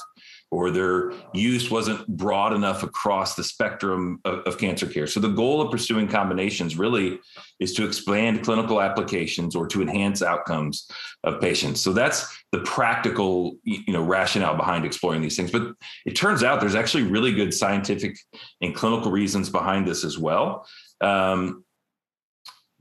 Or 0.52 0.70
their 0.70 1.14
use 1.34 1.72
wasn't 1.72 2.06
broad 2.08 2.52
enough 2.52 2.84
across 2.84 3.36
the 3.36 3.44
spectrum 3.44 4.20
of, 4.26 4.40
of, 4.40 4.58
cancer 4.58 4.86
care. 4.86 5.08
So 5.08 5.22
the 5.22 5.30
goal 5.30 5.62
of 5.62 5.72
pursuing 5.72 6.10
combinations 6.10 6.78
really 6.78 7.20
is 7.62 7.74
to 7.76 7.86
expand 7.86 8.44
clinical 8.44 8.82
applications 8.82 9.56
or 9.56 9.66
to 9.68 9.82
enhance 9.82 10.22
outcomes 10.22 10.90
of 11.24 11.40
patients. 11.40 11.80
So 11.80 11.94
that's 11.94 12.28
the 12.52 12.60
practical, 12.60 13.56
you 13.64 13.94
know, 13.94 14.04
rationale 14.04 14.58
behind 14.58 14.86
exploring 14.86 15.22
these 15.22 15.38
things. 15.38 15.52
But 15.52 15.72
it 16.06 16.12
turns 16.12 16.44
out 16.44 16.60
there's 16.60 16.76
actually 16.76 17.04
really 17.04 17.34
good 17.34 17.54
scientific 17.54 18.18
and 18.62 18.76
clinical 18.76 19.10
reasons 19.10 19.50
behind 19.50 19.88
this 19.88 20.04
as 20.04 20.18
well. 20.18 20.68
Um, 21.00 21.64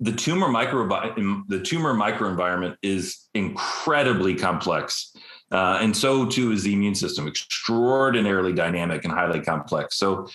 the 0.00 0.12
tumor 0.12 0.48
microbiome, 0.48 1.46
the 1.46 1.60
tumor 1.60 1.94
microenvironment 1.94 2.76
is 2.82 3.28
incredibly 3.34 4.34
complex. 4.34 5.14
Uh, 5.50 5.78
and 5.80 5.96
so 5.96 6.26
too 6.26 6.52
is 6.52 6.62
the 6.62 6.72
immune 6.72 6.94
system, 6.94 7.26
extraordinarily 7.26 8.52
dynamic 8.52 9.04
and 9.04 9.12
highly 9.12 9.40
complex. 9.40 9.96
So, 9.96 10.28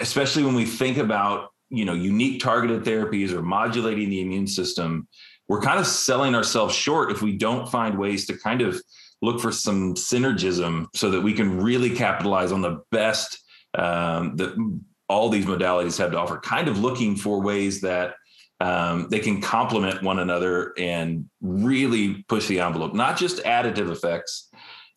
especially 0.00 0.42
when 0.42 0.54
we 0.54 0.66
think 0.66 0.98
about 0.98 1.48
you 1.70 1.84
know 1.84 1.94
unique 1.94 2.42
targeted 2.42 2.84
therapies 2.84 3.32
or 3.32 3.42
modulating 3.42 4.10
the 4.10 4.20
immune 4.20 4.46
system, 4.46 5.08
we're 5.48 5.62
kind 5.62 5.78
of 5.78 5.86
selling 5.86 6.34
ourselves 6.34 6.74
short 6.74 7.10
if 7.10 7.22
we 7.22 7.36
don't 7.36 7.70
find 7.70 7.98
ways 7.98 8.26
to 8.26 8.36
kind 8.36 8.60
of 8.60 8.80
look 9.22 9.40
for 9.40 9.50
some 9.50 9.94
synergism 9.94 10.86
so 10.94 11.10
that 11.10 11.20
we 11.20 11.32
can 11.32 11.60
really 11.60 11.90
capitalize 11.90 12.52
on 12.52 12.60
the 12.60 12.82
best 12.92 13.42
um, 13.76 14.36
that 14.36 14.54
all 15.08 15.28
these 15.28 15.46
modalities 15.46 15.98
have 15.98 16.12
to 16.12 16.18
offer. 16.18 16.38
Kind 16.38 16.68
of 16.68 16.78
looking 16.78 17.16
for 17.16 17.40
ways 17.40 17.80
that 17.80 18.14
um, 18.60 19.08
they 19.08 19.20
can 19.20 19.40
complement 19.40 20.02
one 20.02 20.18
another 20.18 20.72
and 20.78 21.28
really 21.40 22.24
push 22.28 22.48
the 22.48 22.60
envelope, 22.60 22.94
not 22.94 23.16
just 23.16 23.42
additive 23.44 23.90
effects, 23.90 24.50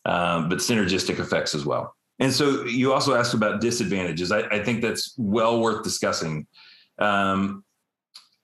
um, 0.04 0.48
but 0.48 0.58
synergistic 0.58 1.18
effects 1.20 1.54
as 1.54 1.64
well. 1.64 1.94
And 2.18 2.32
so 2.32 2.64
you 2.64 2.92
also 2.92 3.14
asked 3.14 3.34
about 3.34 3.60
disadvantages. 3.60 4.32
I, 4.32 4.40
I 4.42 4.62
think 4.62 4.82
that's 4.82 5.14
well 5.16 5.60
worth 5.60 5.82
discussing. 5.82 6.46
Um, 6.98 7.64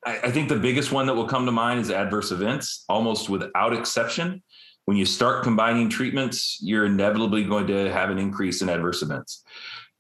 I, 0.07 0.19
I 0.25 0.31
think 0.31 0.49
the 0.49 0.59
biggest 0.59 0.93
one 0.93 1.07
that 1.07 1.15
will 1.15 1.29
come 1.29 1.47
to 1.47 1.53
mind 1.53 1.81
is 1.81 1.91
adverse 1.91 2.31
events, 2.31 2.85
almost 2.89 3.29
without 3.29 3.73
exception. 3.73 4.43
When 4.85 4.97
you 4.97 5.05
start 5.05 5.45
combining 5.45 5.91
treatments, 5.91 6.59
you're 6.63 6.87
inevitably 6.87 7.45
going 7.45 7.67
to 7.67 7.93
have 7.93 8.11
an 8.11 8.19
increase 8.19 8.63
in 8.63 8.69
adverse 8.69 9.03
events. 9.03 9.45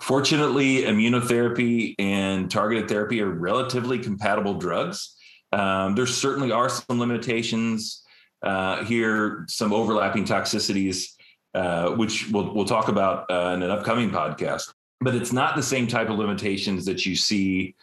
Fortunately, 0.00 0.83
immunotherapy 0.83 1.95
and 1.99 2.50
targeted 2.50 2.88
therapy 2.88 3.21
are 3.21 3.31
relatively 3.31 3.99
compatible 3.99 4.55
drugs. 4.55 5.17
Um, 5.52 5.95
there 5.95 6.07
certainly 6.07 6.52
are 6.52 6.69
some 6.69 7.00
limitations 7.00 8.05
uh, 8.43 8.85
here, 8.85 9.45
some 9.49 9.73
overlapping 9.73 10.25
toxicities, 10.25 11.14
uh, 11.55 11.90
which 11.90 12.31
we'll, 12.31 12.55
we'll 12.55 12.64
talk 12.64 12.88
about 12.88 13.31
uh, 13.31 13.52
in 13.55 13.62
an 13.62 13.71
upcoming 13.71 14.11
podcast. 14.11 14.73
But 15.00 15.14
it's 15.14 15.33
not 15.33 15.57
the 15.57 15.62
same 15.62 15.87
type 15.87 16.11
of 16.11 16.19
limitations 16.19 16.85
that 16.87 17.05
you 17.05 17.17
see 17.17 17.75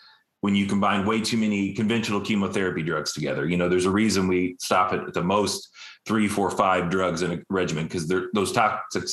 when 0.42 0.56
you 0.56 0.68
combine 0.68 1.06
way 1.06 1.22
too 1.22 1.38
many 1.38 1.74
conventional 1.74 2.22
chemotherapy 2.22 2.84
drugs 2.84 3.14
together. 3.14 3.48
You 3.48 3.58
know, 3.58 3.68
there's 3.68 3.86
a 3.86 3.92
reason 3.92 4.28
we 4.28 4.56
stop 4.60 4.94
at 4.94 5.14
the 5.14 5.24
most 5.24 5.70
three, 6.06 6.28
four, 6.28 6.52
five 6.52 6.90
drugs 6.90 7.24
in 7.24 7.32
a 7.32 7.40
regimen 7.50 7.86
because 7.86 8.08
those 8.08 8.52
toxic 8.52 9.04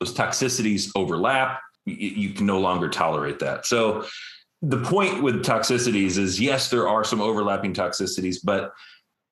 those 0.00 0.14
toxicities 0.14 0.90
overlap 0.96 1.60
you 1.94 2.30
can 2.30 2.46
no 2.46 2.60
longer 2.60 2.88
tolerate 2.88 3.38
that. 3.40 3.66
So 3.66 4.04
the 4.62 4.82
point 4.82 5.22
with 5.22 5.44
toxicities 5.44 6.18
is 6.18 6.40
yes, 6.40 6.70
there 6.70 6.88
are 6.88 7.04
some 7.04 7.20
overlapping 7.20 7.72
toxicities, 7.72 8.36
but 8.42 8.72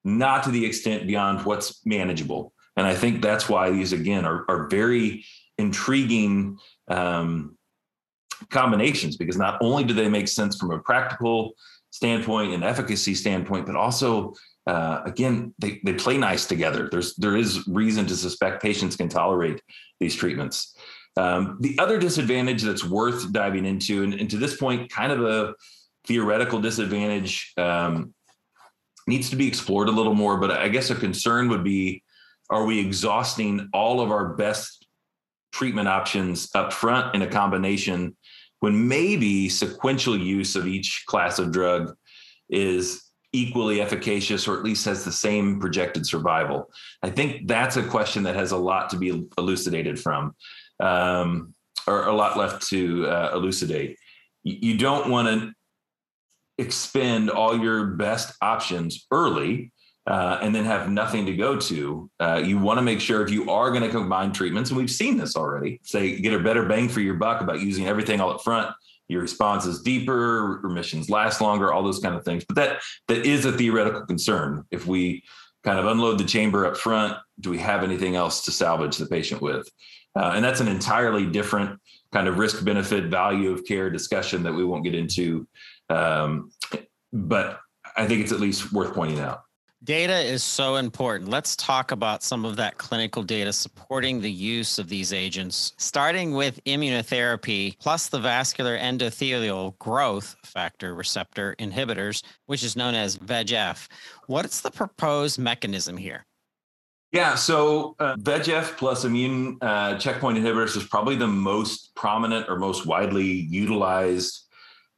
not 0.05 0.45
to 0.45 0.51
the 0.51 0.65
extent 0.65 1.07
beyond 1.07 1.45
what's 1.45 1.85
manageable. 1.85 2.53
And 2.77 2.87
I 2.87 2.95
think 2.95 3.21
that's 3.21 3.49
why 3.49 3.71
these 3.71 3.93
again 3.93 4.25
are, 4.25 4.45
are 4.49 4.69
very 4.69 5.25
intriguing 5.59 6.59
um, 6.89 7.57
combinations 8.51 9.17
because 9.17 9.37
not 9.37 9.59
only 9.61 9.85
do 9.85 9.93
they 9.93 10.09
make 10.09 10.29
sense 10.29 10.57
from 10.57 10.71
a 10.71 10.79
practical 10.79 11.55
standpoint 11.91 12.53
and 12.53 12.63
efficacy 12.65 13.15
standpoint, 13.15 13.67
but 13.67 13.75
also 13.77 14.33
uh, 14.67 15.03
again 15.05 15.55
they, 15.59 15.81
they 15.85 15.95
play 15.95 16.17
nice 16.17 16.47
together. 16.47 16.89
There's 16.91 17.15
there 17.17 17.37
is 17.37 17.67
reason 17.67 18.07
to 18.07 18.17
suspect 18.17 18.63
patients 18.63 18.97
can 18.97 19.09
tolerate 19.09 19.61
these 20.01 20.15
treatments. 20.15 20.77
Um, 21.19 21.57
the 21.59 21.77
other 21.81 21.99
disadvantage 21.99 22.63
that's 22.63 22.85
worth 22.85 23.33
diving 23.33 23.67
into, 23.67 24.05
and, 24.05 24.15
and, 24.15 24.31
to 24.31 24.37
this 24.37 24.57
point, 24.57 24.89
kind 24.89 25.11
of 25.11 25.25
a 25.25 25.53
theoretical 26.07 26.61
disadvantage, 26.61 27.53
um, 27.57 28.15
needs 29.09 29.29
to 29.31 29.37
be 29.37 29.49
explored 29.49 29.89
a 29.89 29.93
little 29.93 30.15
more. 30.15 30.37
But 30.37 30.53
I 30.53 30.69
guess 30.69 30.91
a 30.91 30.95
concern 30.95 31.49
would 31.49 31.65
be 31.65 32.05
are 32.51 32.65
we 32.65 32.79
exhausting 32.79 33.69
all 33.73 34.01
of 34.01 34.13
our 34.13 34.35
best 34.35 34.87
treatment 35.51 35.89
options 35.89 36.51
up 36.55 36.73
front 36.73 37.17
in 37.17 37.23
a 37.23 37.27
combination 37.27 38.17
when 38.61 38.87
maybe 38.87 39.49
sequential 39.49 40.17
use 40.17 40.55
of 40.55 40.69
each 40.69 41.03
class 41.09 41.41
of 41.41 41.51
drug 41.51 41.97
is 42.49 43.03
equally 43.33 43.81
efficacious 43.81 44.47
or 44.47 44.57
at 44.57 44.63
least 44.63 44.85
has 44.85 45.05
the 45.05 45.13
same 45.13 45.59
projected 45.59 46.07
survival? 46.07 46.71
I 47.03 47.11
think 47.11 47.49
that's 47.49 47.77
a 47.77 47.83
question 47.83 48.23
that 48.23 48.37
has 48.37 48.53
a 48.53 48.57
lot 48.57 48.89
to 48.91 48.97
be 48.97 49.27
elucidated 49.37 49.99
from 49.99 50.37
um, 50.81 51.55
or 51.87 52.07
a 52.07 52.13
lot 52.15 52.37
left 52.37 52.67
to 52.69 53.07
uh, 53.07 53.31
elucidate. 53.35 53.97
You 54.45 54.79
don't 54.79 55.11
want 55.11 55.29
to 55.29 55.53
expend 56.59 57.31
all 57.31 57.59
your 57.59 57.87
best 57.87 58.35
options 58.43 59.07
early 59.11 59.73
uh, 60.07 60.39
and 60.43 60.55
then 60.55 60.65
have 60.65 60.91
nothing 60.91 61.27
to 61.27 61.37
go 61.37 61.57
to. 61.57 62.11
Uh, 62.19 62.41
you 62.43 62.59
want 62.59 62.79
to 62.79 62.83
make 62.83 63.01
sure 63.01 63.23
if 63.23 63.31
you 63.31 63.51
are 63.51 63.71
going 63.71 63.83
to 63.83 63.91
combine 63.91 64.33
treatments, 64.33 64.71
and 64.71 64.79
we've 64.79 64.91
seen 64.91 65.19
this 65.19 65.37
already, 65.37 65.81
say 65.83 66.19
get 66.19 66.33
a 66.33 66.39
better 66.39 66.65
bang 66.65 66.89
for 66.89 67.01
your 67.01 67.15
buck 67.15 67.43
about 67.43 67.61
using 67.61 67.87
everything 67.87 68.21
all 68.21 68.31
up 68.31 68.43
front. 68.43 68.75
Your 69.09 69.23
response 69.23 69.65
is 69.65 69.83
deeper, 69.83 70.61
remissions 70.63 71.09
last 71.09 71.41
longer, 71.41 71.73
all 71.73 71.83
those 71.83 72.01
kind 72.01 72.15
of 72.15 72.25
things. 72.25 72.45
But 72.45 72.57
that 72.57 72.81
that 73.09 73.27
is 73.27 73.45
a 73.45 73.53
theoretical 73.53 74.05
concern. 74.07 74.65
If 74.71 74.87
we 74.87 75.25
kind 75.65 75.79
of 75.79 75.87
unload 75.87 76.19
the 76.19 76.25
chamber 76.25 76.67
up 76.67 76.77
front, 76.77 77.17
do 77.41 77.51
we 77.51 77.59
have 77.59 77.83
anything 77.83 78.17
else 78.17 78.45
to 78.45 78.51
salvage 78.51 78.97
the 78.97 79.07
patient 79.07 79.43
with? 79.43 79.69
Uh, 80.17 80.33
and 80.35 80.45
that's 80.45 80.61
an 80.61 80.69
entirely 80.69 81.27
different 81.27 81.81
kind 82.13 82.29
of 82.29 82.39
risk 82.39 82.65
benefit 82.65 83.05
value 83.05 83.51
of 83.53 83.65
care 83.65 83.91
discussion 83.91 84.43
that 84.43 84.53
we 84.53 84.65
won't 84.65 84.85
get 84.85 84.95
into. 84.95 85.47
Um, 85.91 86.51
but 87.13 87.61
I 87.97 88.07
think 88.07 88.23
it's 88.23 88.33
at 88.33 88.41
least 88.41 88.73
worth 88.73 88.95
pointing 88.95 89.21
out. 89.21 89.43
Data 89.85 90.19
is 90.19 90.43
so 90.43 90.75
important. 90.75 91.31
Let's 91.31 91.55
talk 91.55 91.93
about 91.93 92.25
some 92.25 92.45
of 92.45 92.57
that 92.57 92.79
clinical 92.79 93.23
data 93.23 93.53
supporting 93.53 94.21
the 94.21 94.31
use 94.31 94.77
of 94.81 94.89
these 94.89 95.13
agents, 95.13 95.73
starting 95.79 96.33
with 96.33 96.63
immunotherapy 96.65 97.79
plus 97.79 98.09
the 98.09 98.19
vascular 98.19 98.77
endothelial 98.77 99.79
growth 99.79 100.35
factor 100.45 100.97
receptor 100.97 101.55
inhibitors, 101.61 102.25
which 102.47 102.65
is 102.65 102.75
known 102.75 102.97
as 102.97 103.19
VEGF. 103.19 103.87
What's 104.27 104.63
the 104.63 104.73
proposed 104.73 105.39
mechanism 105.39 105.97
here? 105.97 106.27
Yeah, 107.13 107.37
so 107.37 107.97
uh, 107.99 108.17
VEGF 108.17 108.77
plus 108.77 109.05
immune 109.05 109.57
uh, 109.63 109.97
checkpoint 109.99 110.37
inhibitors 110.37 110.77
is 110.77 110.85
probably 110.85 111.17
the 111.17 111.27
most 111.27 111.95
prominent 111.95 112.51
or 112.51 112.59
most 112.59 112.85
widely 112.85 113.25
utilized 113.25 114.45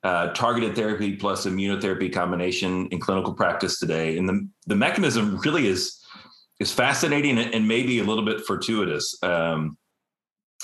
uh, 0.03 0.29
targeted 0.29 0.75
therapy 0.75 1.15
plus 1.15 1.47
immunotherapy 1.47 2.13
combination 2.13 2.89
in 2.89 2.99
clinical 2.99 3.33
practice 3.33 3.79
today. 3.79 4.19
And 4.19 4.29
the, 4.29 4.49
the 4.67 4.75
mechanism 4.75 5.39
really 5.39 5.69
is 5.69 6.01
is 6.59 6.71
fascinating 6.71 7.39
and 7.39 7.67
maybe 7.67 8.01
a 8.01 8.05
little 8.05 8.25
bit 8.25 8.43
fortuitous. 8.43 9.17
Um, 9.23 9.79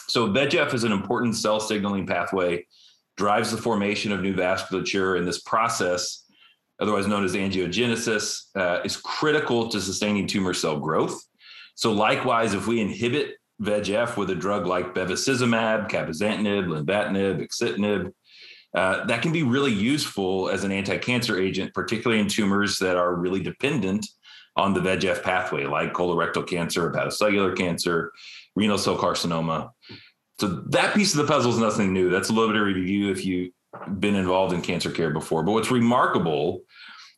so 0.09 0.29
VEGF 0.29 0.75
is 0.75 0.85
an 0.85 0.93
important 0.93 1.37
cell 1.37 1.59
signaling 1.59 2.07
pathway, 2.07 2.67
drives 3.17 3.51
the 3.51 3.57
formation 3.57 4.13
of 4.13 4.21
new 4.21 4.35
vasculature, 4.35 5.17
and 5.17 5.27
this 5.27 5.41
process, 5.41 6.27
otherwise 6.81 7.07
known 7.07 7.25
as 7.25 7.35
angiogenesis, 7.35 8.43
uh, 8.57 8.83
is 8.85 8.99
critical 8.99 9.71
to 9.71 9.81
sustaining 9.81 10.27
tumor 10.27 10.53
cell 10.53 10.79
growth. 10.79 11.19
So 11.77 11.93
likewise, 11.93 12.55
if 12.55 12.67
we 12.67 12.81
inhibit 12.81 13.37
VEGF 13.63 14.17
with 14.17 14.31
a 14.31 14.35
drug 14.35 14.67
like 14.67 14.95
bevacizumab, 14.95 15.91
cabozantinib, 15.91 16.67
lenvatinib, 16.67 17.47
axitinib, 17.47 18.13
uh, 18.75 19.05
that 19.07 19.23
can 19.23 19.33
be 19.33 19.43
really 19.43 19.73
useful 19.73 20.49
as 20.49 20.65
an 20.65 20.73
anti-cancer 20.73 21.39
agent, 21.39 21.73
particularly 21.75 22.21
in 22.21 22.29
tumors 22.29 22.79
that 22.79 22.97
are 22.97 23.15
really 23.15 23.41
dependent 23.41 24.07
on 24.57 24.73
the 24.73 24.81
VEGF 24.81 25.23
pathway, 25.23 25.67
like 25.67 25.93
colorectal 25.93 26.47
cancer, 26.47 26.91
hepatocellular 26.91 27.57
cancer, 27.57 28.11
renal 28.55 28.79
cell 28.79 28.97
carcinoma. 28.97 29.71
So 30.41 30.49
that 30.71 30.95
piece 30.95 31.15
of 31.15 31.27
the 31.27 31.33
puzzle 31.33 31.53
is 31.53 31.59
nothing 31.59 31.93
new. 31.93 32.11
That's 32.11 32.31
a 32.31 32.33
little 32.33 32.49
bit 32.49 32.61
of 32.61 32.67
review 32.67 33.11
if 33.11 33.25
you've 33.25 33.53
been 33.99 34.15
involved 34.15 34.55
in 34.55 34.63
cancer 34.63 34.91
care 34.91 35.11
before. 35.11 35.43
But 35.43 35.53
what's 35.53 35.71
remarkable 35.71 36.63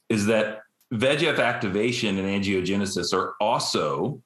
is 0.08 0.26
that 0.26 0.62
VEGF 0.92 1.38
activation 1.38 2.18
and 2.18 2.26
angiogenesis 2.26 3.12
are 3.12 3.34
also 3.40 4.22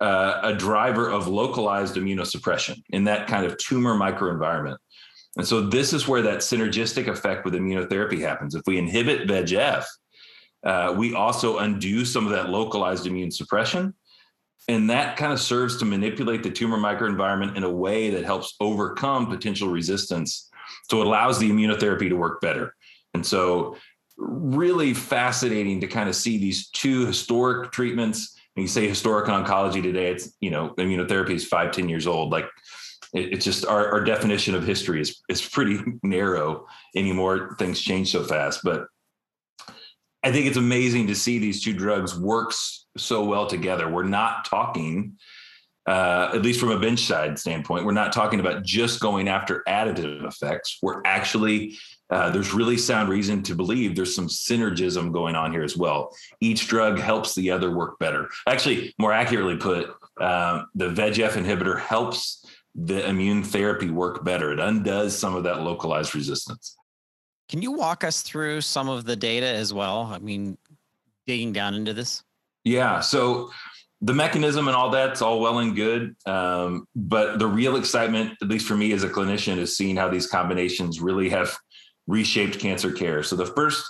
uh, 0.00 0.40
a 0.42 0.54
driver 0.54 1.08
of 1.08 1.28
localized 1.28 1.94
immunosuppression 1.96 2.82
in 2.90 3.04
that 3.04 3.26
kind 3.26 3.46
of 3.46 3.56
tumor 3.58 3.94
microenvironment. 3.94 4.76
And 5.36 5.46
so 5.46 5.62
this 5.62 5.92
is 5.92 6.06
where 6.06 6.22
that 6.22 6.38
synergistic 6.38 7.08
effect 7.08 7.44
with 7.44 7.54
immunotherapy 7.54 8.20
happens. 8.20 8.54
If 8.54 8.62
we 8.66 8.78
inhibit 8.78 9.28
VEGF, 9.28 9.84
uh, 10.64 10.94
we 10.96 11.14
also 11.14 11.58
undo 11.58 12.04
some 12.04 12.24
of 12.24 12.32
that 12.32 12.48
localized 12.50 13.06
immune 13.06 13.30
suppression. 13.30 13.94
and 14.66 14.88
that 14.88 15.18
kind 15.18 15.30
of 15.30 15.38
serves 15.38 15.76
to 15.76 15.84
manipulate 15.84 16.42
the 16.42 16.50
tumor 16.50 16.78
microenvironment 16.78 17.54
in 17.54 17.64
a 17.64 17.70
way 17.70 18.08
that 18.08 18.24
helps 18.24 18.54
overcome 18.60 19.26
potential 19.26 19.68
resistance. 19.68 20.48
So 20.88 21.02
it 21.02 21.06
allows 21.06 21.38
the 21.38 21.50
immunotherapy 21.50 22.08
to 22.08 22.16
work 22.16 22.40
better. 22.40 22.74
And 23.12 23.26
so, 23.26 23.76
really 24.16 24.94
fascinating 24.94 25.80
to 25.80 25.86
kind 25.86 26.08
of 26.08 26.14
see 26.14 26.38
these 26.38 26.68
two 26.70 27.04
historic 27.06 27.72
treatments. 27.72 28.33
You 28.56 28.68
say 28.68 28.86
historic 28.88 29.26
oncology 29.26 29.82
today, 29.82 30.12
it's, 30.12 30.32
you 30.40 30.50
know, 30.50 30.74
immunotherapy 30.78 31.30
is 31.30 31.44
five, 31.44 31.72
10 31.72 31.88
years 31.88 32.06
old. 32.06 32.30
Like 32.30 32.46
it's 33.12 33.44
just 33.44 33.66
our, 33.66 33.90
our 33.90 34.04
definition 34.04 34.54
of 34.54 34.64
history 34.64 35.00
is, 35.00 35.22
is 35.28 35.46
pretty 35.46 35.80
narrow 36.02 36.66
anymore. 36.94 37.56
Things 37.58 37.80
change 37.80 38.12
so 38.12 38.22
fast. 38.24 38.60
But 38.62 38.86
I 40.22 40.32
think 40.32 40.46
it's 40.46 40.56
amazing 40.56 41.08
to 41.08 41.14
see 41.14 41.38
these 41.38 41.62
two 41.62 41.74
drugs 41.74 42.18
works 42.18 42.86
so 42.96 43.24
well 43.24 43.46
together. 43.46 43.88
We're 43.88 44.04
not 44.04 44.46
talking, 44.46 45.18
uh, 45.86 46.30
at 46.32 46.42
least 46.42 46.60
from 46.60 46.70
a 46.70 46.78
bench 46.78 47.00
side 47.00 47.38
standpoint, 47.38 47.84
we're 47.84 47.92
not 47.92 48.12
talking 48.12 48.40
about 48.40 48.62
just 48.62 49.00
going 49.00 49.28
after 49.28 49.62
additive 49.68 50.26
effects. 50.26 50.78
We're 50.80 51.02
actually 51.04 51.76
uh, 52.10 52.30
there's 52.30 52.52
really 52.52 52.76
sound 52.76 53.08
reason 53.08 53.42
to 53.42 53.54
believe 53.54 53.96
there's 53.96 54.14
some 54.14 54.28
synergism 54.28 55.12
going 55.12 55.34
on 55.34 55.52
here 55.52 55.62
as 55.62 55.76
well. 55.76 56.14
Each 56.40 56.68
drug 56.68 56.98
helps 56.98 57.34
the 57.34 57.50
other 57.50 57.70
work 57.70 57.98
better. 57.98 58.28
Actually, 58.48 58.94
more 58.98 59.12
accurately 59.12 59.56
put, 59.56 59.90
uh, 60.20 60.64
the 60.74 60.90
VEGF 60.90 61.32
inhibitor 61.32 61.80
helps 61.80 62.44
the 62.74 63.08
immune 63.08 63.42
therapy 63.42 63.90
work 63.90 64.24
better. 64.24 64.52
It 64.52 64.60
undoes 64.60 65.16
some 65.16 65.34
of 65.34 65.44
that 65.44 65.62
localized 65.62 66.14
resistance. 66.14 66.76
Can 67.48 67.62
you 67.62 67.72
walk 67.72 68.04
us 68.04 68.22
through 68.22 68.62
some 68.62 68.88
of 68.88 69.04
the 69.04 69.16
data 69.16 69.46
as 69.46 69.72
well? 69.72 70.10
I 70.12 70.18
mean, 70.18 70.58
digging 71.26 71.52
down 71.52 71.74
into 71.74 71.92
this? 71.92 72.22
Yeah. 72.64 73.00
So 73.00 73.50
the 74.00 74.14
mechanism 74.14 74.68
and 74.68 74.76
all 74.76 74.90
that's 74.90 75.22
all 75.22 75.40
well 75.40 75.60
and 75.60 75.74
good. 75.74 76.16
Um, 76.26 76.86
but 76.94 77.38
the 77.38 77.46
real 77.46 77.76
excitement, 77.76 78.34
at 78.42 78.48
least 78.48 78.66
for 78.66 78.76
me 78.76 78.92
as 78.92 79.02
a 79.02 79.08
clinician, 79.08 79.58
is 79.58 79.76
seeing 79.76 79.96
how 79.96 80.08
these 80.08 80.26
combinations 80.26 81.00
really 81.00 81.28
have 81.30 81.56
reshaped 82.06 82.58
cancer 82.58 82.92
care. 82.92 83.22
So 83.22 83.36
the 83.36 83.46
first 83.46 83.84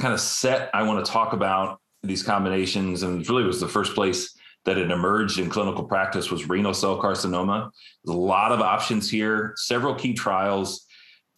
kind 0.00 0.12
of 0.12 0.20
set 0.20 0.70
I 0.74 0.82
want 0.82 1.04
to 1.04 1.10
talk 1.10 1.32
about 1.32 1.80
these 2.02 2.22
combinations, 2.22 3.02
and 3.02 3.28
really 3.28 3.44
was 3.44 3.60
the 3.60 3.68
first 3.68 3.94
place 3.94 4.36
that 4.64 4.78
it 4.78 4.90
emerged 4.90 5.38
in 5.38 5.48
clinical 5.48 5.84
practice 5.84 6.30
was 6.30 6.48
renal 6.48 6.74
cell 6.74 7.00
carcinoma. 7.00 7.70
There's 8.04 8.14
a 8.14 8.18
lot 8.18 8.52
of 8.52 8.60
options 8.60 9.10
here, 9.10 9.54
several 9.56 9.94
key 9.94 10.12
trials 10.12 10.86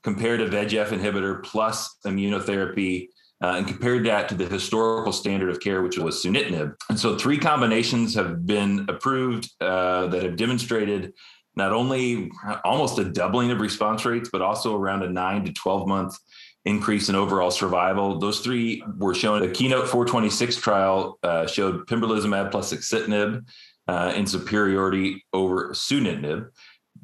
compared 0.03 0.41
to 0.41 0.47
VEGF 0.47 0.89
inhibitor 0.89 1.43
plus 1.45 1.97
immunotherapy. 2.07 3.09
Uh, 3.43 3.55
and 3.57 3.67
compared 3.67 4.05
that 4.05 4.29
to 4.29 4.35
the 4.35 4.45
historical 4.45 5.13
standard 5.13 5.49
of 5.49 5.61
care, 5.61 5.81
which 5.81 5.97
was 5.97 6.23
sunitinib. 6.23 6.75
And 6.91 7.01
so, 7.01 7.17
three 7.17 7.39
combinations 7.39 8.15
have 8.15 8.45
been 8.45 8.85
approved 8.87 9.51
uh, 9.63 10.09
that 10.09 10.23
have 10.23 10.37
demonstrated 10.37 11.15
not 11.57 11.73
only 11.73 12.31
almost 12.65 12.99
a 12.99 13.05
doubling 13.05 13.51
of 13.51 13.61
response 13.61 14.05
rates, 14.05 14.29
but 14.31 14.43
also 14.43 14.77
around 14.77 15.03
a 15.03 15.11
nine 15.11 15.45
to 15.45 15.53
12 15.53 15.89
month 15.89 16.17
increase 16.65 17.09
in 17.09 17.15
overall 17.15 17.51
survival. 17.51 18.19
Those 18.19 18.41
three 18.41 18.83
were 18.99 19.15
shown. 19.15 19.41
The 19.41 19.49
Keynote 19.49 19.89
426 19.89 20.57
trial 20.57 21.19
uh, 21.23 21.47
showed 21.47 21.87
pembrolizumab 21.87 22.51
plus 22.51 22.73
axitinib 22.73 23.47
uh, 23.89 24.13
in 24.15 24.27
superiority 24.27 25.25
over 25.33 25.71
sunitinib. 25.71 26.49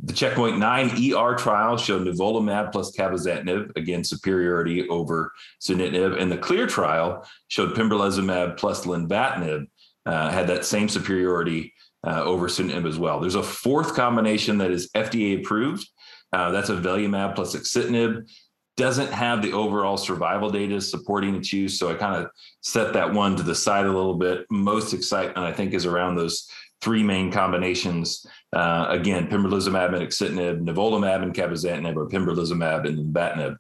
The 0.04 0.12
CheckMate 0.12 0.58
9 0.58 1.14
ER 1.14 1.36
trial 1.36 1.78
showed 1.78 2.06
nivolumab 2.06 2.70
plus 2.70 2.94
cabozantinib, 2.94 3.74
again, 3.76 4.04
superiority 4.04 4.86
over 4.88 5.32
sunitinib. 5.60 6.20
And 6.20 6.30
the 6.30 6.36
CLEAR 6.36 6.66
trial 6.66 7.26
showed 7.48 7.74
pembrolizumab 7.74 8.58
plus 8.58 8.84
lenvatinib, 8.84 9.68
uh, 10.04 10.30
had 10.30 10.46
that 10.48 10.66
same 10.66 10.88
superiority 10.88 11.72
uh, 12.06 12.22
over 12.22 12.48
sunitinib 12.48 12.88
as 12.88 12.98
well. 12.98 13.20
There's 13.20 13.34
a 13.34 13.42
fourth 13.42 13.94
combination 13.94 14.58
that 14.58 14.70
is 14.70 14.90
FDA 14.92 15.40
approved. 15.40 15.88
Uh, 16.32 16.50
that's 16.50 16.70
avelumab 16.70 17.34
plus 17.34 17.54
axitinib. 17.56 18.28
Doesn't 18.76 19.10
have 19.10 19.42
the 19.42 19.52
overall 19.52 19.96
survival 19.96 20.50
data 20.50 20.80
supporting 20.80 21.34
its 21.34 21.52
use, 21.52 21.78
so 21.78 21.90
I 21.90 21.94
kind 21.94 22.22
of 22.22 22.30
set 22.60 22.92
that 22.92 23.12
one 23.12 23.34
to 23.36 23.42
the 23.42 23.54
side 23.54 23.86
a 23.86 23.92
little 23.92 24.14
bit. 24.14 24.46
Most 24.50 24.92
excitement, 24.92 25.38
I 25.38 25.52
think, 25.52 25.72
is 25.72 25.86
around 25.86 26.16
those 26.16 26.48
three 26.82 27.02
main 27.02 27.32
combinations. 27.32 28.26
Uh, 28.52 28.86
again, 28.90 29.28
pembrolizumab 29.28 29.94
and 29.94 30.06
axitinib, 30.06 30.60
nivolumab 30.60 31.22
and 31.22 31.34
cabozantinib, 31.34 31.96
or 31.96 32.08
pembrolizumab 32.08 32.86
and 32.86 32.98
lenvatinib. 32.98 33.56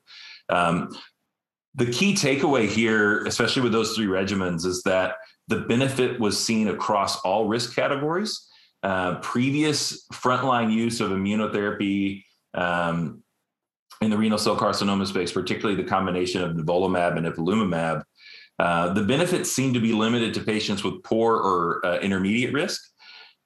Um, 0.50 0.90
the 1.74 1.86
key 1.86 2.14
takeaway 2.14 2.68
here, 2.68 3.24
especially 3.24 3.62
with 3.62 3.72
those 3.72 3.94
three 3.94 4.06
regimens, 4.06 4.64
is 4.66 4.82
that 4.82 5.16
the 5.48 5.60
benefit 5.60 6.18
was 6.18 6.42
seen 6.42 6.68
across 6.68 7.20
all 7.20 7.46
risk 7.46 7.74
categories. 7.74 8.48
Uh, 8.82 9.16
previous 9.20 10.06
frontline 10.12 10.72
use 10.72 11.00
of 11.00 11.10
immunotherapy 11.10 12.22
um, 12.54 13.22
in 14.00 14.10
the 14.10 14.16
renal 14.16 14.38
cell 14.38 14.56
carcinoma 14.56 15.06
space, 15.06 15.32
particularly 15.32 15.80
the 15.80 15.88
combination 15.88 16.42
of 16.42 16.52
nivolumab 16.56 17.16
and 17.16 17.26
ipilimumab, 17.26 18.02
uh, 18.58 18.92
the 18.92 19.02
benefits 19.02 19.52
seem 19.52 19.72
to 19.74 19.80
be 19.80 19.92
limited 19.92 20.34
to 20.34 20.40
patients 20.40 20.82
with 20.82 21.02
poor 21.02 21.36
or 21.36 21.84
uh, 21.84 21.98
intermediate 21.98 22.52
risk. 22.52 22.82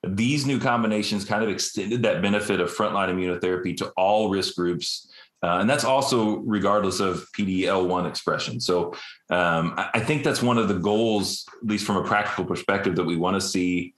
These 0.06 0.46
new 0.46 0.58
combinations 0.58 1.24
kind 1.24 1.42
of 1.42 1.50
extended 1.50 2.02
that 2.02 2.22
benefit 2.22 2.60
of 2.60 2.72
frontline 2.74 3.10
immunotherapy 3.10 3.76
to 3.78 3.88
all 3.96 4.30
risk 4.30 4.56
groups 4.56 5.09
uh, 5.42 5.58
and 5.60 5.70
that's 5.70 5.84
also 5.84 6.38
regardless 6.38 7.00
of 7.00 7.26
PDL1 7.36 8.08
expression. 8.08 8.60
So 8.60 8.92
um, 9.30 9.74
I, 9.76 10.00
think 10.00 10.22
that's 10.22 10.42
one 10.42 10.58
of 10.58 10.68
the 10.68 10.74
goals, 10.74 11.46
at 11.62 11.68
least 11.68 11.86
from 11.86 11.96
a 11.96 12.04
practical 12.04 12.44
perspective, 12.44 12.94
that 12.96 13.04
we 13.04 13.16
want 13.16 13.40
to 13.40 13.40
see 13.40 13.94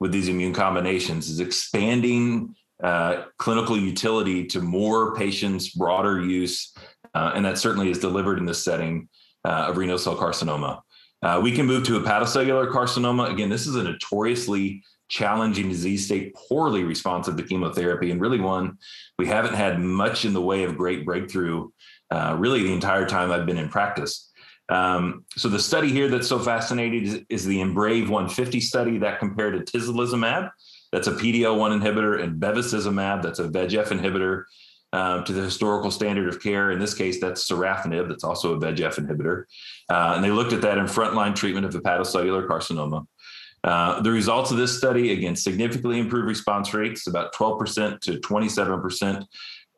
with 0.00 0.10
these 0.10 0.28
immune 0.28 0.52
combinations 0.52 1.28
is 1.28 1.38
expanding 1.38 2.54
uh, 2.82 3.24
clinical 3.36 3.78
utility 3.78 4.46
to 4.46 4.60
more 4.60 5.14
patients, 5.14 5.70
broader 5.70 6.20
use, 6.20 6.74
uh, 7.14 7.32
and 7.34 7.44
that 7.44 7.58
certainly 7.58 7.90
is 7.90 7.98
delivered 7.98 8.38
in 8.38 8.44
this 8.44 8.64
setting 8.64 9.08
uh, 9.44 9.66
of 9.68 9.76
renal 9.76 9.98
cell 9.98 10.16
carcinoma. 10.16 10.80
Uh, 11.22 11.38
we 11.42 11.52
can 11.52 11.66
move 11.66 11.84
to 11.84 12.00
hepatocellular 12.00 12.70
carcinoma. 12.70 13.30
Again, 13.30 13.50
this 13.50 13.66
is 13.66 13.76
a 13.76 13.82
notoriously 13.82 14.82
challenging 15.10 15.68
disease 15.68 16.06
state, 16.06 16.34
poorly 16.34 16.84
responsive 16.84 17.36
to 17.36 17.42
chemotherapy, 17.42 18.10
and 18.10 18.20
really 18.20 18.40
one 18.40 18.78
we 19.18 19.26
haven't 19.26 19.54
had 19.54 19.78
much 19.80 20.24
in 20.24 20.32
the 20.32 20.40
way 20.40 20.64
of 20.64 20.78
great 20.78 21.04
breakthrough 21.04 21.68
uh, 22.10 22.36
really 22.38 22.62
the 22.62 22.72
entire 22.72 23.06
time 23.06 23.30
I've 23.30 23.46
been 23.46 23.58
in 23.58 23.68
practice. 23.68 24.30
Um, 24.68 25.24
so 25.36 25.48
the 25.48 25.58
study 25.58 25.88
here 25.88 26.08
that's 26.08 26.28
so 26.28 26.38
fascinating 26.38 27.04
is, 27.04 27.20
is, 27.28 27.44
the 27.44 27.58
IMbrave 27.58 28.02
150 28.02 28.60
study 28.60 28.98
that 28.98 29.18
compared 29.18 29.54
to 29.66 29.78
tislelizumab, 29.78 30.50
that's 30.92 31.08
a 31.08 31.12
PD-L1 31.12 31.80
inhibitor, 31.80 32.22
and 32.22 32.40
bevacizumab, 32.40 33.22
that's 33.22 33.40
a 33.40 33.48
VEGF 33.48 33.88
inhibitor, 33.88 34.44
um, 34.92 35.24
to 35.24 35.32
the 35.32 35.42
historical 35.42 35.90
standard 35.90 36.28
of 36.28 36.42
care. 36.42 36.70
In 36.70 36.78
this 36.78 36.94
case, 36.94 37.20
that's 37.20 37.48
sorafenib, 37.48 38.08
that's 38.08 38.24
also 38.24 38.54
a 38.54 38.60
VEGF 38.60 38.98
inhibitor. 38.98 39.44
Uh, 39.88 40.14
and 40.14 40.24
they 40.24 40.30
looked 40.30 40.52
at 40.52 40.62
that 40.62 40.78
in 40.78 40.84
frontline 40.86 41.34
treatment 41.34 41.66
of 41.66 41.72
hepatocellular 41.72 42.46
carcinoma. 42.48 43.06
Uh, 43.62 44.00
the 44.00 44.10
results 44.10 44.50
of 44.50 44.56
this 44.56 44.76
study, 44.76 45.12
again, 45.12 45.36
significantly 45.36 45.98
improved 45.98 46.26
response 46.26 46.72
rates, 46.72 47.06
about 47.06 47.34
12% 47.34 48.00
to 48.00 48.12
27% 48.14 49.26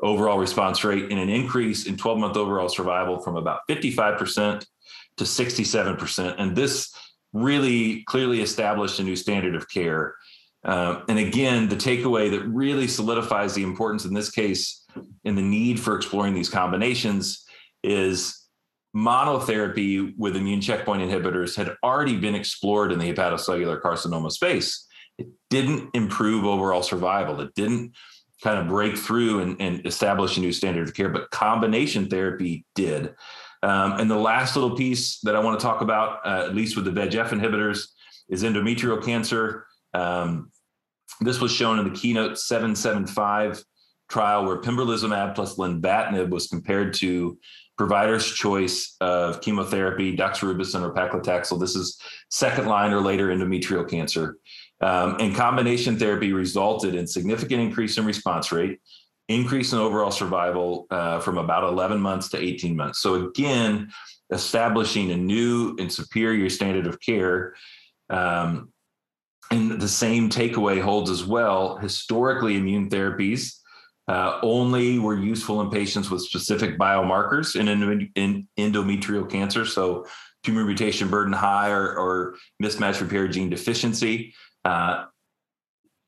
overall 0.03 0.39
response 0.39 0.85
rate, 0.85 1.11
and 1.11 1.19
an 1.19 1.29
increase 1.29 1.87
in 1.87 1.97
12 1.97 2.19
month 2.19 2.37
overall 2.37 2.69
survival 2.69 3.19
from 3.21 3.37
about 3.37 3.61
55% 3.69 4.65
to 5.17 5.25
67%. 5.25 6.35
And 6.39 6.57
this 6.57 6.95
really 7.33 8.03
clearly 8.05 8.41
established 8.41 8.99
a 9.01 9.03
new 9.03 9.17
standard 9.17 9.55
of 9.55 9.69
care. 9.69 10.15
Uh, 10.65 11.01
and 11.09 11.19
again, 11.19 11.69
the 11.69 11.77
takeaway 11.77 12.31
that 12.31 12.47
really 12.47 12.87
solidifies 12.87 13.55
the 13.55 13.63
importance 13.63 14.05
in 14.05 14.15
this 14.15 14.31
case 14.31 14.85
and 15.25 15.37
the 15.37 15.43
need 15.43 15.81
for 15.81 15.97
exploring 15.97 16.35
these 16.35 16.49
combinations 16.49 17.45
is 17.83 18.42
monotherapy 18.95 20.13
with 20.19 20.37
immune 20.37 20.61
checkpoint 20.61 21.03
inhibitors 21.03 21.57
had 21.57 21.77
already 21.83 22.17
been 22.17 22.35
explored 22.35 22.93
in 22.93 22.99
the 22.99 23.13
hepatocellular 23.13 23.81
carcinoma 23.81 24.31
space. 24.31 24.87
It 25.19 25.29
didn't 25.51 25.91
improve 25.95 26.45
overall 26.45 26.83
survival. 26.83 27.41
It 27.41 27.55
didn't 27.55 27.93
kind 28.43 28.59
of 28.59 28.69
break 28.69 28.97
through 28.97 29.41
and, 29.41 29.61
and 29.61 29.87
establish 29.87 30.37
a 30.37 30.41
new 30.41 30.53
standard 30.53 30.89
of 30.89 30.95
care, 30.95 31.09
but 31.09 31.31
combination 31.31 32.09
therapy 32.09 32.67
did. 32.75 33.15
Um, 33.63 33.93
and 33.93 34.11
the 34.11 34.17
last 34.17 34.57
little 34.57 34.77
piece 34.77 35.21
that 35.21 35.37
I 35.37 35.39
want 35.39 35.59
to 35.59 35.65
talk 35.65 35.81
about, 35.81 36.27
uh, 36.27 36.47
at 36.47 36.55
least 36.55 36.77
with 36.77 36.85
the 36.85 36.91
VEGF 36.91 37.29
inhibitors, 37.29 37.87
is 38.29 38.43
endometrial 38.43 39.03
cancer. 39.03 39.67
Um, 39.95 40.51
this 41.21 41.41
was 41.41 41.53
shown 41.53 41.79
in 41.79 41.85
the 41.85 41.99
Keynote 41.99 42.39
775 42.39 43.63
trial 44.09 44.45
where 44.45 44.61
pembrolizumab 44.61 45.35
plus 45.35 45.57
lenvatinib 45.57 46.31
was 46.31 46.49
compared 46.49 46.95
to 46.95 47.39
provider's 47.77 48.31
choice 48.31 48.97
of 49.01 49.41
chemotherapy, 49.41 50.17
doxorubicin 50.17 50.83
or 50.83 50.93
paclitaxel. 50.93 51.59
This 51.59 51.75
is 51.75 51.99
second 52.31 52.67
line 52.67 52.93
or 52.93 53.01
later 53.01 53.29
endometrial 53.29 53.89
cancer. 53.89 54.37
Um, 54.81 55.17
and 55.21 55.35
combination 55.35 55.99
therapy 55.99 56.33
resulted 56.33 56.95
in 56.95 57.07
significant 57.07 57.61
increase 57.61 57.97
in 57.99 58.05
response 58.05 58.53
rate, 58.53 58.81
increase 59.29 59.73
in 59.73 59.79
overall 59.79 60.11
survival 60.11 60.87
uh, 60.91 61.21
from 61.21 61.39
about 61.39 61.65
11 61.65 62.01
months 62.01 62.29
to 62.31 62.39
18 62.39 62.77
months. 62.77 63.01
So 63.01 63.29
again, 63.29 63.91
establishing 64.31 65.11
a 65.13 65.17
new 65.17 65.77
and 65.79 65.93
superior 65.93 66.49
standard 66.49 66.87
of 66.87 67.01
care. 67.01 67.55
Um, 68.11 68.73
and 69.51 69.81
the 69.81 69.89
same 69.89 70.31
takeaway 70.31 70.81
holds 70.81 71.11
as 71.11 71.25
well. 71.25 71.77
Historically, 71.77 72.57
immune 72.57 72.89
therapies 72.89 73.59
uh, 74.09 74.39
only 74.43 74.99
were 74.99 75.17
useful 75.17 75.61
in 75.61 75.71
patients 75.71 76.11
with 76.11 76.23
specific 76.23 76.79
biomarkers 76.79 77.59
in, 77.59 77.69
in, 77.69 78.11
in 78.15 78.49
endometrial 78.59 79.29
cancer. 79.29 79.65
So, 79.65 80.07
tumor 80.43 80.65
mutation 80.65 81.09
burden 81.09 81.33
high 81.33 81.71
or, 81.71 81.97
or 81.97 82.35
mismatch 82.61 83.01
repair 83.01 83.29
gene 83.29 83.49
deficiency. 83.49 84.35
Uh, 84.65 85.05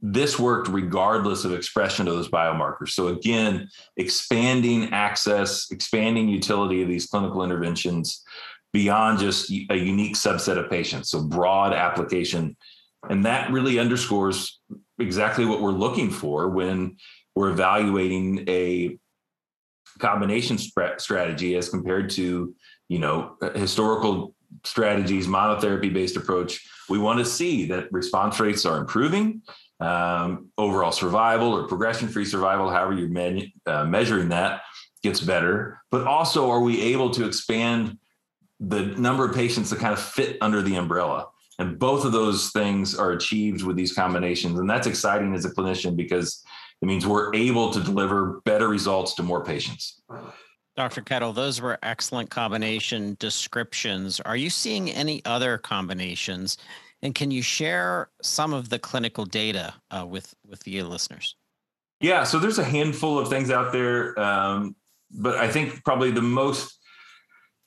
this 0.00 0.38
worked 0.38 0.68
regardless 0.68 1.44
of 1.44 1.54
expression 1.54 2.08
of 2.08 2.14
those 2.14 2.28
biomarkers. 2.28 2.90
So, 2.90 3.08
again, 3.08 3.68
expanding 3.96 4.92
access, 4.92 5.70
expanding 5.70 6.28
utility 6.28 6.82
of 6.82 6.88
these 6.88 7.06
clinical 7.06 7.44
interventions 7.44 8.24
beyond 8.72 9.20
just 9.20 9.50
a 9.50 9.76
unique 9.76 10.16
subset 10.16 10.58
of 10.58 10.68
patients. 10.68 11.10
So, 11.10 11.22
broad 11.22 11.72
application. 11.72 12.56
And 13.08 13.24
that 13.24 13.52
really 13.52 13.78
underscores 13.78 14.60
exactly 14.98 15.44
what 15.44 15.60
we're 15.60 15.70
looking 15.70 16.10
for 16.10 16.48
when 16.48 16.96
we're 17.34 17.50
evaluating 17.50 18.44
a 18.48 18.98
combination 19.98 20.58
strategy 20.58 21.56
as 21.56 21.68
compared 21.68 22.10
to 22.10 22.54
you 22.88 22.98
know 22.98 23.36
historical 23.54 24.34
strategies 24.64 25.26
monotherapy 25.26 25.92
based 25.92 26.16
approach. 26.16 26.66
We 26.88 26.98
want 26.98 27.18
to 27.18 27.24
see 27.24 27.66
that 27.66 27.90
response 27.92 28.38
rates 28.38 28.64
are 28.64 28.78
improving 28.78 29.42
um, 29.80 30.50
overall 30.56 30.92
survival 30.92 31.52
or 31.52 31.66
progression 31.66 32.08
free 32.08 32.24
survival 32.24 32.70
however 32.70 32.92
you're 32.92 33.52
uh, 33.66 33.84
measuring 33.84 34.28
that 34.28 34.62
gets 35.02 35.20
better. 35.20 35.80
But 35.90 36.06
also 36.06 36.50
are 36.50 36.60
we 36.60 36.80
able 36.80 37.10
to 37.10 37.26
expand 37.26 37.98
the 38.60 38.82
number 38.82 39.28
of 39.28 39.34
patients 39.34 39.70
that 39.70 39.78
kind 39.78 39.92
of 39.92 40.00
fit 40.00 40.38
under 40.40 40.62
the 40.62 40.76
umbrella? 40.76 41.28
And 41.58 41.78
both 41.78 42.04
of 42.04 42.12
those 42.12 42.50
things 42.50 42.96
are 42.96 43.12
achieved 43.12 43.62
with 43.62 43.76
these 43.76 43.92
combinations. 43.92 44.58
And 44.58 44.68
that's 44.68 44.86
exciting 44.86 45.34
as 45.34 45.44
a 45.44 45.50
clinician 45.50 45.94
because 45.96 46.42
it 46.84 46.86
means 46.86 47.06
we're 47.06 47.34
able 47.34 47.70
to 47.70 47.80
deliver 47.80 48.42
better 48.44 48.68
results 48.68 49.14
to 49.14 49.22
more 49.22 49.42
patients. 49.42 50.02
Dr. 50.76 51.00
Kettle, 51.00 51.32
those 51.32 51.58
were 51.58 51.78
excellent 51.82 52.28
combination 52.28 53.16
descriptions. 53.18 54.20
Are 54.20 54.36
you 54.36 54.50
seeing 54.50 54.90
any 54.90 55.24
other 55.24 55.56
combinations? 55.56 56.58
And 57.00 57.14
can 57.14 57.30
you 57.30 57.40
share 57.40 58.10
some 58.20 58.52
of 58.52 58.68
the 58.68 58.78
clinical 58.78 59.24
data 59.24 59.72
uh, 59.90 60.04
with, 60.06 60.34
with 60.46 60.60
the 60.64 60.82
listeners? 60.82 61.36
Yeah, 62.00 62.22
so 62.22 62.38
there's 62.38 62.58
a 62.58 62.64
handful 62.64 63.18
of 63.18 63.28
things 63.28 63.50
out 63.50 63.72
there, 63.72 64.18
um, 64.20 64.76
but 65.10 65.36
I 65.36 65.48
think 65.48 65.82
probably 65.84 66.10
the 66.10 66.20
most 66.20 66.78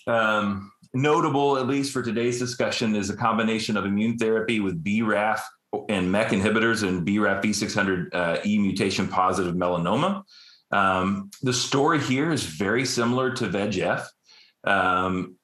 um, 0.06 0.72
notable, 0.94 1.58
at 1.58 1.66
least 1.66 1.92
for 1.92 2.04
today's 2.04 2.38
discussion, 2.38 2.96
is 2.96 3.10
a 3.10 3.18
combination 3.18 3.78
of 3.78 3.86
immune 3.86 4.20
therapy 4.20 4.60
with 4.60 4.84
BRAF 4.84 5.42
and 5.90 6.12
MEK 6.12 6.30
inhibitors 6.30 6.88
and 6.88 7.06
BRAF 7.06 7.42
V600 7.44 8.14
uh, 8.14 8.38
E 8.46 8.58
mutation 8.58 9.08
positive 9.08 9.56
melanoma. 9.56 10.24
Um, 10.72 11.32
the 11.42 11.54
story 11.54 12.00
here 12.00 12.32
is 12.32 12.44
very 12.44 12.86
similar 12.86 13.32
to 13.36 13.48
VEGF 13.48 14.06
um, 14.64 15.36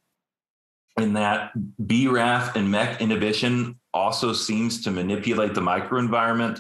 in 0.98 1.14
that 1.14 1.52
BRAF 1.82 2.56
and 2.56 2.70
MEK 2.70 3.02
inhibition 3.02 3.80
also 3.94 4.34
seems 4.34 4.84
to 4.84 4.92
manipulate 4.92 5.54
the 5.54 5.62
microenvironment 5.62 6.60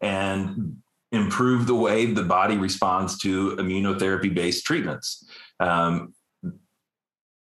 and 0.00 0.82
improve 1.12 1.66
the 1.66 1.74
way 1.74 2.06
the 2.06 2.22
body 2.22 2.56
responds 2.56 3.18
to 3.18 3.56
immunotherapy 3.56 4.34
based 4.34 4.64
treatments. 4.64 5.28
Um, 5.60 6.14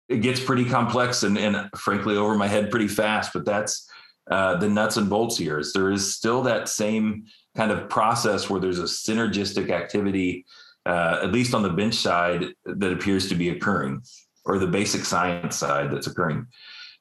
it 0.07 0.21
gets 0.21 0.39
pretty 0.39 0.65
complex 0.65 1.23
and, 1.23 1.37
and 1.37 1.69
frankly 1.75 2.15
over 2.15 2.35
my 2.35 2.47
head 2.47 2.71
pretty 2.71 2.87
fast, 2.87 3.33
but 3.33 3.45
that's 3.45 3.89
uh, 4.29 4.57
the 4.57 4.69
nuts 4.69 4.97
and 4.97 5.09
bolts 5.09 5.37
here 5.37 5.59
is 5.59 5.73
there 5.73 5.91
is 5.91 6.15
still 6.15 6.41
that 6.43 6.67
same 6.67 7.25
kind 7.55 7.71
of 7.71 7.89
process 7.89 8.49
where 8.49 8.59
there's 8.59 8.79
a 8.79 8.83
synergistic 8.83 9.69
activity, 9.69 10.45
uh, 10.85 11.19
at 11.23 11.31
least 11.31 11.53
on 11.53 11.63
the 11.63 11.69
bench 11.69 11.95
side, 11.95 12.45
that 12.65 12.91
appears 12.91 13.29
to 13.29 13.35
be 13.35 13.49
occurring, 13.49 14.01
or 14.45 14.59
the 14.59 14.67
basic 14.67 15.05
science 15.05 15.55
side 15.55 15.91
that's 15.91 16.07
occurring. 16.07 16.45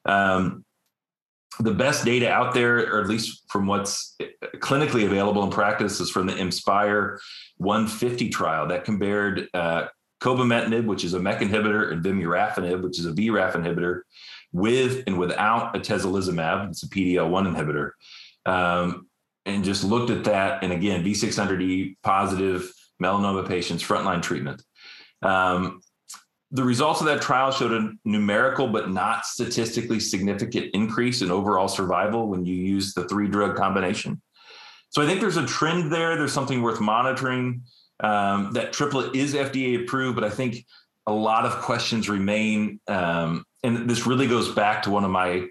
Um, 0.05 0.63
the 1.59 1.73
best 1.73 2.05
data 2.05 2.29
out 2.29 2.53
there, 2.53 2.93
or 2.93 3.01
at 3.01 3.07
least 3.07 3.43
from 3.49 3.65
what's 3.67 4.15
clinically 4.57 5.05
available 5.05 5.43
in 5.43 5.49
practice, 5.49 5.99
is 5.99 6.09
from 6.09 6.27
the 6.27 6.33
IMspire 6.33 7.17
150 7.57 8.29
trial 8.29 8.67
that 8.67 8.85
compared 8.85 9.47
uh, 9.53 9.87
cobimetinib, 10.21 10.85
which 10.85 11.03
is 11.03 11.13
a 11.13 11.19
MEK 11.19 11.39
inhibitor, 11.39 11.91
and 11.91 12.03
vemurafenib, 12.03 12.81
which 12.81 12.99
is 12.99 13.05
a 13.05 13.11
BRAF 13.11 13.53
inhibitor, 13.53 14.01
with 14.57 15.03
and 15.07 15.17
without 15.17 15.73
atezolizumab, 15.75 16.69
it's 16.69 16.83
a 16.83 16.89
PD-L1 16.89 17.55
inhibitor, 17.55 17.91
um, 18.45 19.07
and 19.45 19.63
just 19.63 19.83
looked 19.83 20.09
at 20.09 20.23
that. 20.25 20.63
And 20.63 20.73
again, 20.73 21.03
V600E 21.03 21.97
positive 22.03 22.71
melanoma 23.01 23.47
patients, 23.47 23.83
frontline 23.83 24.21
treatment. 24.21 24.61
Um, 25.21 25.81
the 26.51 26.63
results 26.63 27.01
of 27.01 27.07
that 27.07 27.21
trial 27.21 27.51
showed 27.51 27.73
a 27.73 27.91
numerical 28.05 28.67
but 28.67 28.89
not 28.89 29.25
statistically 29.25 29.99
significant 29.99 30.67
increase 30.73 31.21
in 31.21 31.29
overall 31.29 31.67
survival 31.67 32.29
when 32.29 32.45
you 32.45 32.55
use 32.55 32.93
the 32.93 33.07
three 33.07 33.27
drug 33.27 33.55
combination. 33.55 34.21
So 34.89 35.01
I 35.01 35.05
think 35.05 35.19
there's 35.19 35.37
a 35.37 35.45
trend 35.45 35.91
there. 35.91 36.15
There's 36.15 36.31
something 36.31 36.61
worth 36.61 36.79
monitoring. 36.79 37.63
Um, 37.99 38.51
that 38.53 38.73
triplet 38.73 39.15
is 39.15 39.33
FDA 39.33 39.83
approved, 39.83 40.15
but 40.15 40.23
I 40.23 40.29
think 40.29 40.65
a 41.05 41.11
lot 41.11 41.45
of 41.45 41.61
questions 41.61 42.09
remain 42.09 42.79
um, 42.87 43.43
and 43.63 43.89
this 43.89 44.05
really 44.05 44.27
goes 44.27 44.53
back 44.53 44.83
to 44.83 44.91
one 44.91 45.03
of 45.03 45.11
my 45.11 45.47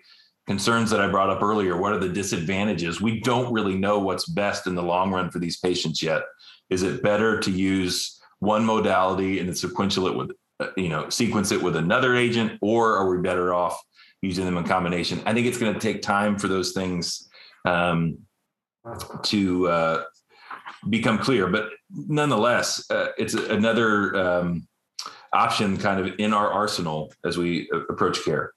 concerns 0.47 0.90
that 0.90 1.01
I 1.01 1.09
brought 1.09 1.31
up 1.31 1.42
earlier. 1.42 1.77
What 1.77 1.92
are 1.92 1.99
the 1.99 2.09
disadvantages? 2.09 3.01
We 3.01 3.21
don't 3.21 3.53
really 3.53 3.77
know 3.77 3.99
what's 3.99 4.29
best 4.29 4.66
in 4.66 4.75
the 4.75 4.83
long 4.83 5.11
run 5.11 5.31
for 5.31 5.40
these 5.40 5.59
patients 5.59 6.03
yet. 6.03 6.23
Is 6.71 6.83
it 6.83 7.03
better 7.03 7.40
to 7.40 7.51
use 7.51 8.21
one 8.38 8.64
modality 8.64 9.40
and 9.40 9.49
then 9.49 9.57
sequential 9.57 10.07
it 10.07 10.16
with, 10.16 10.31
uh, 10.61 10.69
you 10.77 10.88
know, 10.88 11.09
sequence 11.09 11.51
it 11.51 11.62
with 11.62 11.77
another 11.77 12.14
agent, 12.14 12.59
or 12.61 12.97
are 12.97 13.09
we 13.11 13.21
better 13.23 13.55
off 13.55 13.81
using 14.23 14.45
them 14.45 14.57
in 14.57 14.64
combination? 14.64 15.21
I 15.27 15.35
think 15.35 15.47
it's 15.47 15.59
going 15.59 15.75
to 15.75 15.81
take 15.81 16.03
time 16.03 16.38
for 16.38 16.49
those 16.49 16.73
things 16.73 17.29
um, 17.64 18.19
to 19.25 19.69
uh, 19.69 20.05
become 20.88 21.19
clear, 21.19 21.49
but 21.49 21.71
nonetheless, 21.90 22.88
uh, 22.90 23.09
it's 23.19 23.35
another. 23.35 24.14
Um, 24.16 24.69
option 25.33 25.77
kind 25.77 26.01
of 26.01 26.15
in 26.19 26.33
our 26.33 26.51
arsenal 26.51 27.12
as 27.25 27.39
we 27.39 27.71
approach 27.89 28.25
care. 28.25 28.53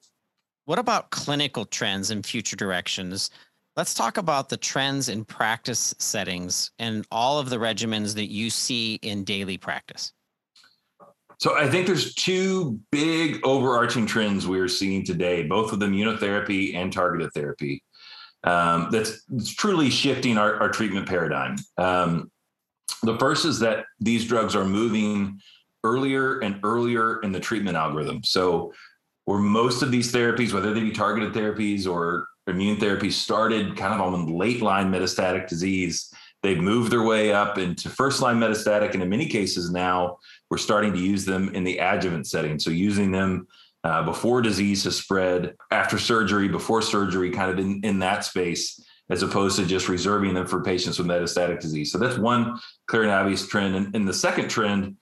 What 0.65 0.79
about 0.79 1.09
clinical 1.09 1.65
trends 1.65 2.11
and 2.11 2.25
future 2.25 2.55
directions? 2.55 3.31
Let's 3.75 3.93
talk 3.93 4.17
about 4.17 4.49
the 4.49 4.57
trends 4.57 5.09
in 5.09 5.25
practice 5.25 5.95
settings 5.99 6.71
and 6.79 7.05
all 7.11 7.39
of 7.39 7.49
the 7.49 7.57
regimens 7.57 8.13
that 8.15 8.29
you 8.29 8.49
see 8.49 8.95
in 9.01 9.23
daily 9.23 9.57
practice. 9.57 10.13
So 11.39 11.57
I 11.57 11.69
think 11.69 11.87
there's 11.87 12.13
two 12.15 12.79
big 12.91 13.39
overarching 13.45 14.05
trends 14.05 14.45
we're 14.45 14.67
seeing 14.67 15.05
today, 15.05 15.43
both 15.43 15.71
with 15.71 15.79
immunotherapy 15.79 16.75
and 16.75 16.91
targeted 16.91 17.31
therapy. 17.33 17.81
Um, 18.43 18.89
that's, 18.91 19.23
that's, 19.29 19.53
truly 19.53 19.89
shifting 19.89 20.37
our, 20.37 20.55
our 20.59 20.69
treatment 20.69 21.07
paradigm. 21.07 21.55
Um, 21.77 22.29
the 23.03 23.17
first 23.17 23.45
is 23.45 23.59
that 23.59 23.85
these 23.99 24.25
drugs 24.25 24.55
are 24.55 24.65
moving 24.65 25.39
earlier 25.83 26.39
and 26.39 26.59
earlier 26.63 27.21
in 27.21 27.31
the 27.31 27.39
treatment 27.39 27.77
algorithm. 27.77 28.23
So, 28.23 28.73
where 29.25 29.39
most 29.39 29.83
of 29.83 29.91
these 29.91 30.11
therapies, 30.11 30.53
whether 30.53 30.73
they 30.73 30.81
be 30.81 30.91
targeted 30.91 31.33
therapies 31.33 31.87
or 31.87 32.27
immune 32.47 32.77
therapies, 32.77 33.13
started 33.13 33.77
kind 33.77 33.93
of 33.93 34.01
on 34.01 34.25
late 34.25 34.61
line 34.61 34.91
metastatic 34.91 35.47
disease, 35.47 36.11
they've 36.41 36.59
moved 36.59 36.91
their 36.91 37.03
way 37.03 37.31
up 37.31 37.57
into 37.57 37.89
first 37.89 38.21
line 38.21 38.39
metastatic. 38.39 38.93
And 38.93 39.03
in 39.03 39.09
many 39.09 39.27
cases 39.27 39.69
now, 39.69 40.17
we're 40.49 40.57
starting 40.57 40.93
to 40.93 40.99
use 40.99 41.25
them 41.25 41.53
in 41.53 41.63
the 41.63 41.77
adjuvant 41.77 42.27
setting. 42.27 42.57
So, 42.59 42.71
using 42.71 43.11
them 43.11 43.47
uh, 43.83 44.03
before 44.03 44.41
disease 44.41 44.83
has 44.83 44.97
spread, 44.97 45.55
after 45.71 45.97
surgery, 45.97 46.47
before 46.47 46.81
surgery, 46.81 47.31
kind 47.31 47.51
of 47.51 47.59
in, 47.59 47.79
in 47.83 47.99
that 47.99 48.25
space, 48.25 48.83
as 49.09 49.23
opposed 49.23 49.57
to 49.57 49.65
just 49.65 49.89
reserving 49.89 50.33
them 50.33 50.45
for 50.45 50.61
patients 50.61 50.99
with 50.99 51.07
metastatic 51.07 51.59
disease. 51.59 51.91
So 51.91 51.97
that's 51.97 52.17
one 52.17 52.59
clear 52.87 53.03
and 53.03 53.11
obvious 53.11 53.47
trend. 53.47 53.75
And, 53.75 53.95
and 53.95 54.07
the 54.07 54.13
second 54.13 54.49
trend 54.49 54.97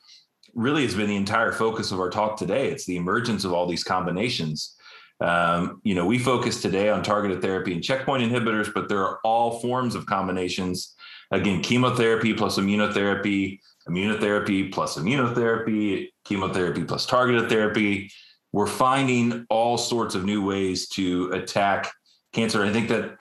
really 0.57 0.81
has 0.81 0.95
been 0.95 1.07
the 1.07 1.15
entire 1.15 1.51
focus 1.51 1.91
of 1.91 1.99
our 1.99 2.09
talk 2.09 2.35
today. 2.35 2.69
It's 2.69 2.85
the 2.85 2.97
emergence 2.97 3.45
of 3.45 3.53
all 3.53 3.67
these 3.67 3.83
combinations. 3.83 4.75
Um, 5.21 5.79
you 5.83 5.93
know, 5.93 6.05
we 6.05 6.17
focus 6.17 6.61
today 6.61 6.89
on 6.89 7.03
targeted 7.03 7.41
therapy 7.41 7.73
and 7.73 7.83
checkpoint 7.83 8.23
inhibitors, 8.23 8.73
but 8.73 8.89
there 8.89 9.03
are 9.03 9.19
all 9.23 9.59
forms 9.59 9.93
of 9.93 10.07
combinations. 10.07 10.95
Again, 11.31 11.61
chemotherapy 11.61 12.33
plus 12.33 12.57
immunotherapy, 12.57 13.59
immunotherapy 13.87 14.71
plus 14.71 14.97
immunotherapy, 14.97 16.09
chemotherapy 16.25 16.83
plus 16.83 17.05
targeted 17.05 17.49
therapy. 17.49 18.11
We're 18.51 18.65
finding 18.65 19.45
all 19.49 19.77
sorts 19.77 20.15
of 20.15 20.25
new 20.25 20.43
ways 20.43 20.87
to 20.89 21.31
attack 21.33 21.91
cancer. 22.33 22.63
I 22.63 22.73
think 22.73 22.89
that 22.89 23.17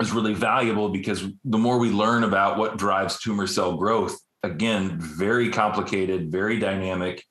is 0.00 0.12
really 0.12 0.34
valuable 0.34 0.88
because 0.88 1.24
the 1.44 1.58
more 1.58 1.78
we 1.78 1.90
learn 1.90 2.22
about 2.22 2.58
what 2.58 2.76
drives 2.76 3.18
tumor 3.18 3.46
cell 3.46 3.76
growth, 3.76 4.16
again, 4.42 4.98
very 4.98 5.50
complicated, 5.50 6.30
very 6.30 6.58
dynamic. 6.58 7.24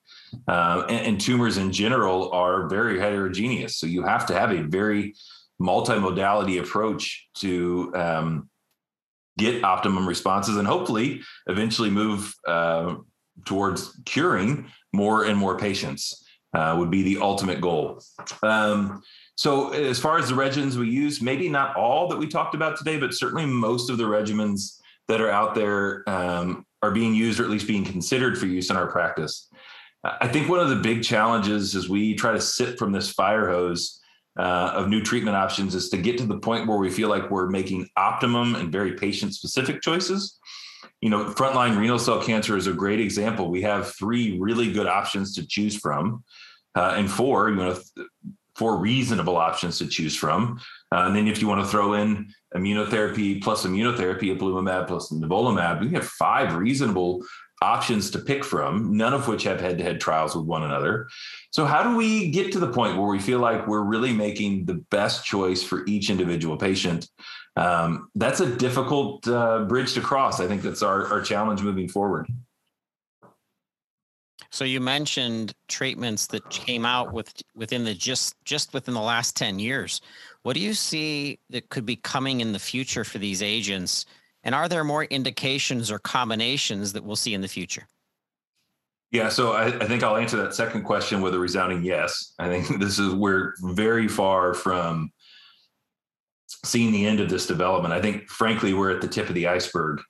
Uh, 0.47 0.85
and, 0.89 1.07
and, 1.07 1.21
tumors 1.21 1.57
in 1.57 1.71
general 1.71 2.31
are 2.31 2.67
very 2.67 2.99
heterogeneous. 2.99 3.77
So 3.77 3.87
you 3.87 4.03
have 4.03 4.27
to 4.27 4.33
have 4.35 4.51
a 4.51 4.61
very 4.61 5.15
multimodality 5.59 6.61
approach 6.61 7.27
to 7.37 7.91
um, 7.95 8.49
get 9.39 9.63
optimum 9.63 10.07
responses 10.07 10.57
and 10.57 10.67
hopefully 10.67 11.21
eventually 11.47 11.89
move 11.89 12.33
uh, 12.47 12.95
towards 13.45 13.99
curing 14.05 14.71
more 14.93 15.25
and 15.25 15.37
more 15.37 15.57
patients 15.57 16.25
uh, 16.53 16.75
would 16.77 16.91
be 16.91 17.03
the 17.03 17.19
ultimate 17.21 17.61
goal. 17.61 18.01
Um, 18.43 19.01
so 19.35 19.69
as 19.71 19.99
far 19.99 20.17
as 20.17 20.29
the 20.29 20.35
regimens 20.35 20.75
we 20.75 20.89
use, 20.89 21.21
maybe 21.21 21.47
not 21.47 21.75
all 21.75 22.07
that 22.09 22.17
we 22.17 22.27
talked 22.27 22.55
about 22.55 22.77
today, 22.77 22.97
but 22.97 23.13
certainly 23.13 23.45
most 23.45 23.89
of 23.89 23.97
the 23.97 24.03
regimens 24.03 24.79
that 25.07 25.21
are 25.21 25.29
out 25.29 25.55
there 25.55 26.03
um, 26.07 26.65
are 26.81 26.91
being 26.91 27.13
used 27.13 27.39
or 27.39 27.43
at 27.43 27.49
least 27.49 27.67
being 27.67 27.85
considered 27.85 28.37
for 28.37 28.45
use 28.45 28.69
in 28.69 28.77
our 28.77 28.87
practice. 28.87 29.49
I 30.03 30.27
think 30.27 30.47
one 30.47 30.59
of 30.59 30.69
the 30.69 30.77
big 30.77 31.03
challenges 31.03 31.75
as 31.75 31.89
we 31.89 32.15
try 32.15 32.31
to 32.31 32.39
sit 32.39 32.79
from 32.79 32.91
this 32.91 33.11
fire 33.11 33.49
hose 33.49 33.99
uh, 34.37 34.71
of 34.73 34.87
new 34.87 35.01
treatment 35.03 35.35
options 35.35 35.75
is 35.75 35.89
to 35.89 35.97
get 35.97 36.17
to 36.19 36.25
the 36.25 36.39
point 36.39 36.67
where 36.67 36.77
we 36.77 36.89
feel 36.89 37.09
like 37.09 37.29
we're 37.29 37.49
making 37.49 37.89
optimum 37.97 38.55
and 38.55 38.71
very 38.71 38.93
patient 38.93 39.33
specific 39.33 39.81
choices. 39.81 40.39
You 41.01 41.09
know, 41.09 41.25
frontline 41.25 41.77
renal 41.77 41.99
cell 41.99 42.21
cancer 42.21 42.55
is 42.55 42.67
a 42.67 42.73
great 42.73 43.01
example. 43.01 43.49
We 43.49 43.61
have 43.63 43.93
three 43.95 44.39
really 44.39 44.71
good 44.71 44.87
options 44.87 45.35
to 45.35 45.45
choose 45.45 45.75
from, 45.75 46.23
uh, 46.75 46.93
and 46.95 47.11
four, 47.11 47.49
you 47.49 47.55
know, 47.57 47.77
four 48.59 48.73
reasonable 48.89 49.37
options 49.49 49.77
to 49.79 49.85
choose 49.87 50.15
from. 50.23 50.59
Uh, 50.93 51.03
and 51.05 51.15
then 51.15 51.27
if 51.27 51.37
you 51.41 51.47
want 51.47 51.61
to 51.63 51.71
throw 51.73 51.93
in 52.01 52.09
immunotherapy 52.57 53.41
plus 53.45 53.65
immunotherapy, 53.67 54.27
ipilimumab 54.35 54.87
plus 54.87 55.11
nivolumab, 55.11 55.75
we 55.81 55.89
have 55.97 56.05
five 56.05 56.55
reasonable 56.65 57.11
options 57.61 58.11
to 58.11 58.19
pick 58.19 58.41
from, 58.51 58.71
none 59.03 59.13
of 59.13 59.27
which 59.27 59.43
have 59.43 59.59
head-to-head 59.59 59.99
trials 59.99 60.35
with 60.35 60.45
one 60.45 60.63
another. 60.63 61.07
So 61.51 61.65
how 61.65 61.81
do 61.87 61.91
we 61.95 62.09
get 62.37 62.51
to 62.53 62.59
the 62.59 62.71
point 62.71 62.97
where 62.97 63.09
we 63.15 63.19
feel 63.19 63.39
like 63.39 63.67
we're 63.67 63.83
really 63.93 64.13
making 64.13 64.65
the 64.65 64.79
best 64.97 65.25
choice 65.25 65.61
for 65.69 65.85
each 65.85 66.09
individual 66.09 66.57
patient? 66.57 67.01
Um, 67.55 68.09
that's 68.15 68.39
a 68.39 68.55
difficult 68.55 69.27
uh, 69.27 69.65
bridge 69.71 69.93
to 69.95 70.01
cross. 70.01 70.39
I 70.39 70.47
think 70.47 70.61
that's 70.61 70.83
our, 70.89 71.07
our 71.13 71.21
challenge 71.21 71.61
moving 71.61 71.89
forward. 71.89 72.25
So 74.51 74.65
you 74.65 74.79
mentioned 74.79 75.53
treatments 75.67 76.27
that 76.27 76.49
came 76.49 76.85
out 76.85 77.13
with 77.13 77.33
within 77.55 77.83
the 77.83 77.93
just 77.93 78.35
just 78.45 78.73
within 78.73 78.93
the 78.93 79.01
last 79.01 79.35
10 79.35 79.59
years. 79.59 80.01
What 80.43 80.53
do 80.53 80.59
you 80.59 80.73
see 80.73 81.39
that 81.49 81.69
could 81.69 81.85
be 81.85 81.97
coming 81.97 82.41
in 82.41 82.51
the 82.51 82.59
future 82.59 83.03
for 83.03 83.19
these 83.19 83.43
agents? 83.43 84.05
And 84.43 84.55
are 84.55 84.67
there 84.67 84.83
more 84.83 85.03
indications 85.05 85.91
or 85.91 85.99
combinations 85.99 86.93
that 86.93 87.03
we'll 87.03 87.15
see 87.15 87.33
in 87.33 87.41
the 87.41 87.47
future? 87.47 87.87
Yeah, 89.11 89.29
so 89.29 89.53
I, 89.53 89.65
I 89.65 89.87
think 89.87 90.03
I'll 90.03 90.17
answer 90.17 90.37
that 90.37 90.53
second 90.53 90.83
question 90.83 91.21
with 91.21 91.33
a 91.33 91.39
resounding 91.39 91.83
yes. 91.83 92.33
I 92.39 92.47
think 92.47 92.79
this 92.79 92.99
is 92.99 93.13
we're 93.13 93.53
very 93.61 94.07
far 94.07 94.53
from 94.53 95.11
seeing 96.65 96.91
the 96.91 97.05
end 97.05 97.19
of 97.19 97.29
this 97.29 97.47
development. 97.47 97.93
I 97.93 98.01
think, 98.01 98.29
frankly, 98.29 98.73
we're 98.73 98.91
at 98.91 99.01
the 99.01 99.07
tip 99.07 99.29
of 99.29 99.35
the 99.35 99.47
iceberg. 99.47 100.01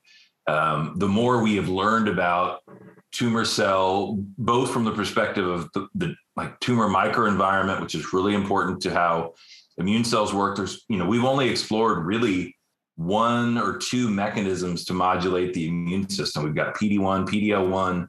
Um, 0.46 0.94
the 0.96 1.08
more 1.08 1.42
we 1.42 1.56
have 1.56 1.68
learned 1.68 2.08
about 2.08 2.60
tumor 3.12 3.44
cell, 3.44 4.16
both 4.38 4.72
from 4.72 4.84
the 4.84 4.92
perspective 4.92 5.46
of 5.46 5.70
the, 5.74 5.88
the 5.94 6.14
like 6.36 6.58
tumor 6.60 6.88
microenvironment, 6.88 7.80
which 7.80 7.94
is 7.94 8.12
really 8.12 8.34
important 8.34 8.80
to 8.82 8.92
how 8.92 9.34
immune 9.78 10.04
cells 10.04 10.32
work. 10.32 10.56
There's, 10.56 10.84
you 10.88 10.96
know, 10.96 11.06
we've 11.06 11.24
only 11.24 11.48
explored 11.48 12.06
really 12.06 12.56
one 12.96 13.56
or 13.56 13.78
two 13.78 14.10
mechanisms 14.10 14.84
to 14.84 14.92
modulate 14.92 15.54
the 15.54 15.68
immune 15.68 16.08
system. 16.08 16.44
We've 16.44 16.54
got 16.54 16.74
PD1, 16.74 17.26
PD-L1, 17.26 18.06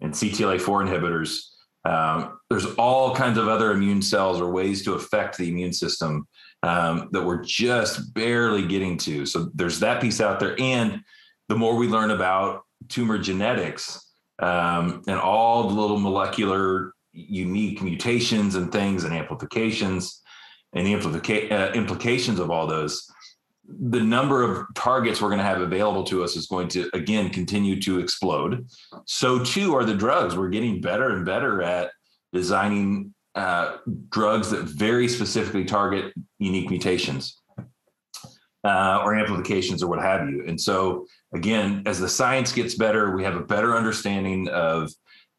and 0.00 0.12
CTLA4 0.12 0.88
inhibitors. 0.88 1.38
Um, 1.84 2.38
there's 2.50 2.66
all 2.74 3.14
kinds 3.14 3.38
of 3.38 3.46
other 3.46 3.72
immune 3.72 4.02
cells 4.02 4.40
or 4.40 4.50
ways 4.50 4.84
to 4.84 4.94
affect 4.94 5.38
the 5.38 5.48
immune 5.48 5.72
system 5.72 6.26
um, 6.62 7.08
that 7.12 7.22
we're 7.22 7.44
just 7.44 8.14
barely 8.14 8.66
getting 8.66 8.96
to. 8.98 9.26
So 9.26 9.50
there's 9.54 9.80
that 9.80 10.00
piece 10.00 10.20
out 10.20 10.40
there. 10.40 10.58
And 10.60 11.02
the 11.48 11.56
more 11.56 11.76
we 11.76 11.88
learn 11.88 12.10
about 12.10 12.62
tumor 12.88 13.18
genetics, 13.18 14.03
um, 14.40 15.02
and 15.06 15.18
all 15.18 15.68
the 15.68 15.74
little 15.74 15.98
molecular 15.98 16.92
unique 17.12 17.82
mutations 17.82 18.56
and 18.56 18.72
things 18.72 19.04
and 19.04 19.14
amplifications 19.14 20.20
and 20.72 20.86
the 20.86 20.94
implica- 20.94 21.50
uh, 21.52 21.72
implications 21.72 22.40
of 22.40 22.50
all 22.50 22.66
those 22.66 23.08
the 23.66 24.00
number 24.00 24.42
of 24.42 24.66
targets 24.74 25.20
we're 25.20 25.28
going 25.28 25.38
to 25.38 25.44
have 25.44 25.60
available 25.60 26.04
to 26.04 26.22
us 26.22 26.36
is 26.36 26.46
going 26.46 26.68
to 26.68 26.90
again 26.92 27.30
continue 27.30 27.80
to 27.80 27.98
explode. 27.98 28.66
So 29.06 29.42
too 29.42 29.74
are 29.74 29.84
the 29.84 29.94
drugs. 29.94 30.36
We're 30.36 30.50
getting 30.50 30.80
better 30.80 31.10
and 31.10 31.24
better 31.24 31.62
at 31.62 31.90
designing 32.32 33.14
uh, 33.34 33.78
drugs 34.10 34.50
that 34.50 34.64
very 34.64 35.08
specifically 35.08 35.64
target 35.64 36.12
unique 36.38 36.68
mutations 36.68 37.40
uh, 38.64 39.00
or 39.02 39.14
amplifications 39.14 39.82
or 39.82 39.88
what 39.88 40.00
have 40.00 40.28
you. 40.28 40.44
And 40.46 40.60
so 40.60 41.06
again, 41.34 41.82
as 41.84 41.98
the 41.98 42.08
science 42.08 42.52
gets 42.52 42.74
better, 42.74 43.14
we 43.14 43.24
have 43.24 43.36
a 43.36 43.40
better 43.40 43.76
understanding 43.76 44.48
of 44.48 44.90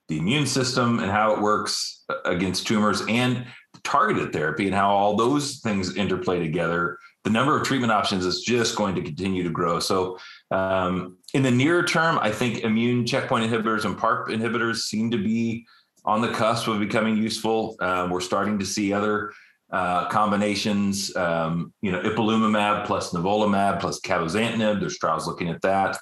the 0.08 0.20
immune 0.20 0.46
system 0.46 1.00
and 1.00 1.10
how 1.10 1.34
it 1.34 1.42
works 1.42 2.04
against 2.26 2.68
tumors 2.68 3.02
and 3.08 3.46
targeted 3.84 4.32
therapy 4.32 4.66
and 4.68 4.76
how 4.76 4.90
all 4.90 5.16
those 5.16 5.60
things 5.60 5.96
interplay 5.96 6.40
together. 6.40 7.00
The 7.24 7.32
number 7.32 7.58
of 7.58 7.66
treatment 7.66 7.92
options 7.92 8.26
is 8.26 8.42
just 8.42 8.76
going 8.76 8.94
to 8.96 9.02
continue 9.02 9.42
to 9.44 9.50
grow. 9.50 9.80
So, 9.80 10.20
um, 10.52 11.18
in 11.34 11.42
the 11.42 11.50
near 11.50 11.84
term, 11.84 12.20
I 12.22 12.32
think 12.32 12.60
immune 12.60 13.06
checkpoint 13.08 13.50
inhibitors 13.50 13.86
and 13.86 13.98
PARP 13.98 14.28
inhibitors 14.28 14.82
seem 14.84 15.10
to 15.12 15.18
be 15.18 15.66
on 16.04 16.22
the 16.22 16.32
cusp 16.32 16.68
of 16.68 16.80
becoming 16.80 17.18
useful. 17.18 17.78
Um, 17.80 18.12
we're 18.12 18.22
starting 18.22 18.60
to 18.60 18.66
see 18.66 18.94
other 18.94 19.32
uh, 19.76 20.08
combinations, 20.08 21.14
um, 21.18 21.74
you 21.82 21.92
know, 21.92 22.02
ipilimumab 22.02 22.86
plus 22.86 23.12
nivolumab 23.12 23.82
plus 23.82 24.00
cabozantinib. 24.00 24.80
There's 24.80 24.98
trials 24.98 25.28
looking 25.28 25.50
at 25.50 25.62
that. 25.64 25.98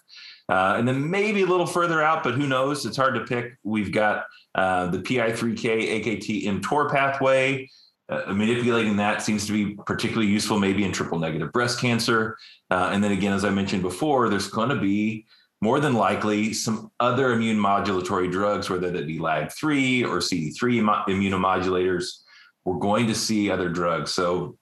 Uh, 0.47 0.75
and 0.77 0.87
then 0.87 1.09
maybe 1.09 1.41
a 1.41 1.47
little 1.47 1.65
further 1.65 2.03
out, 2.03 2.23
but 2.23 2.35
who 2.35 2.45
knows? 2.45 2.85
It's 2.85 2.97
hard 2.97 3.15
to 3.15 3.21
pick. 3.21 3.57
We've 3.63 3.91
got 3.91 4.25
uh, 4.53 4.87
the 4.87 4.99
PI3K 4.99 6.03
AKT 6.03 6.45
mTOR 6.45 6.91
pathway. 6.91 7.67
Uh, 8.09 8.31
manipulating 8.31 8.97
that 8.97 9.23
seems 9.23 9.47
to 9.47 9.53
be 9.53 9.75
particularly 9.87 10.27
useful, 10.27 10.59
maybe 10.59 10.83
in 10.83 10.91
triple 10.91 11.17
negative 11.17 11.51
breast 11.51 11.81
cancer. 11.81 12.37
Uh, 12.69 12.91
and 12.93 13.03
then 13.03 13.11
again, 13.11 13.33
as 13.33 13.43
I 13.43 13.49
mentioned 13.49 13.81
before, 13.81 14.29
there's 14.29 14.49
going 14.49 14.69
to 14.69 14.79
be 14.79 15.25
more 15.61 15.79
than 15.79 15.93
likely 15.93 16.53
some 16.53 16.91
other 16.99 17.33
immune 17.33 17.57
modulatory 17.57 18.31
drugs, 18.31 18.69
whether 18.69 18.91
that 18.91 19.07
be 19.07 19.17
LAG3 19.17 20.03
or 20.03 20.17
CD3 20.19 21.07
immunomodulators 21.07 22.22
we're 22.65 22.79
going 22.79 23.07
to 23.07 23.15
see 23.15 23.51
other 23.51 23.69
drugs. 23.69 24.11
So 24.11 24.57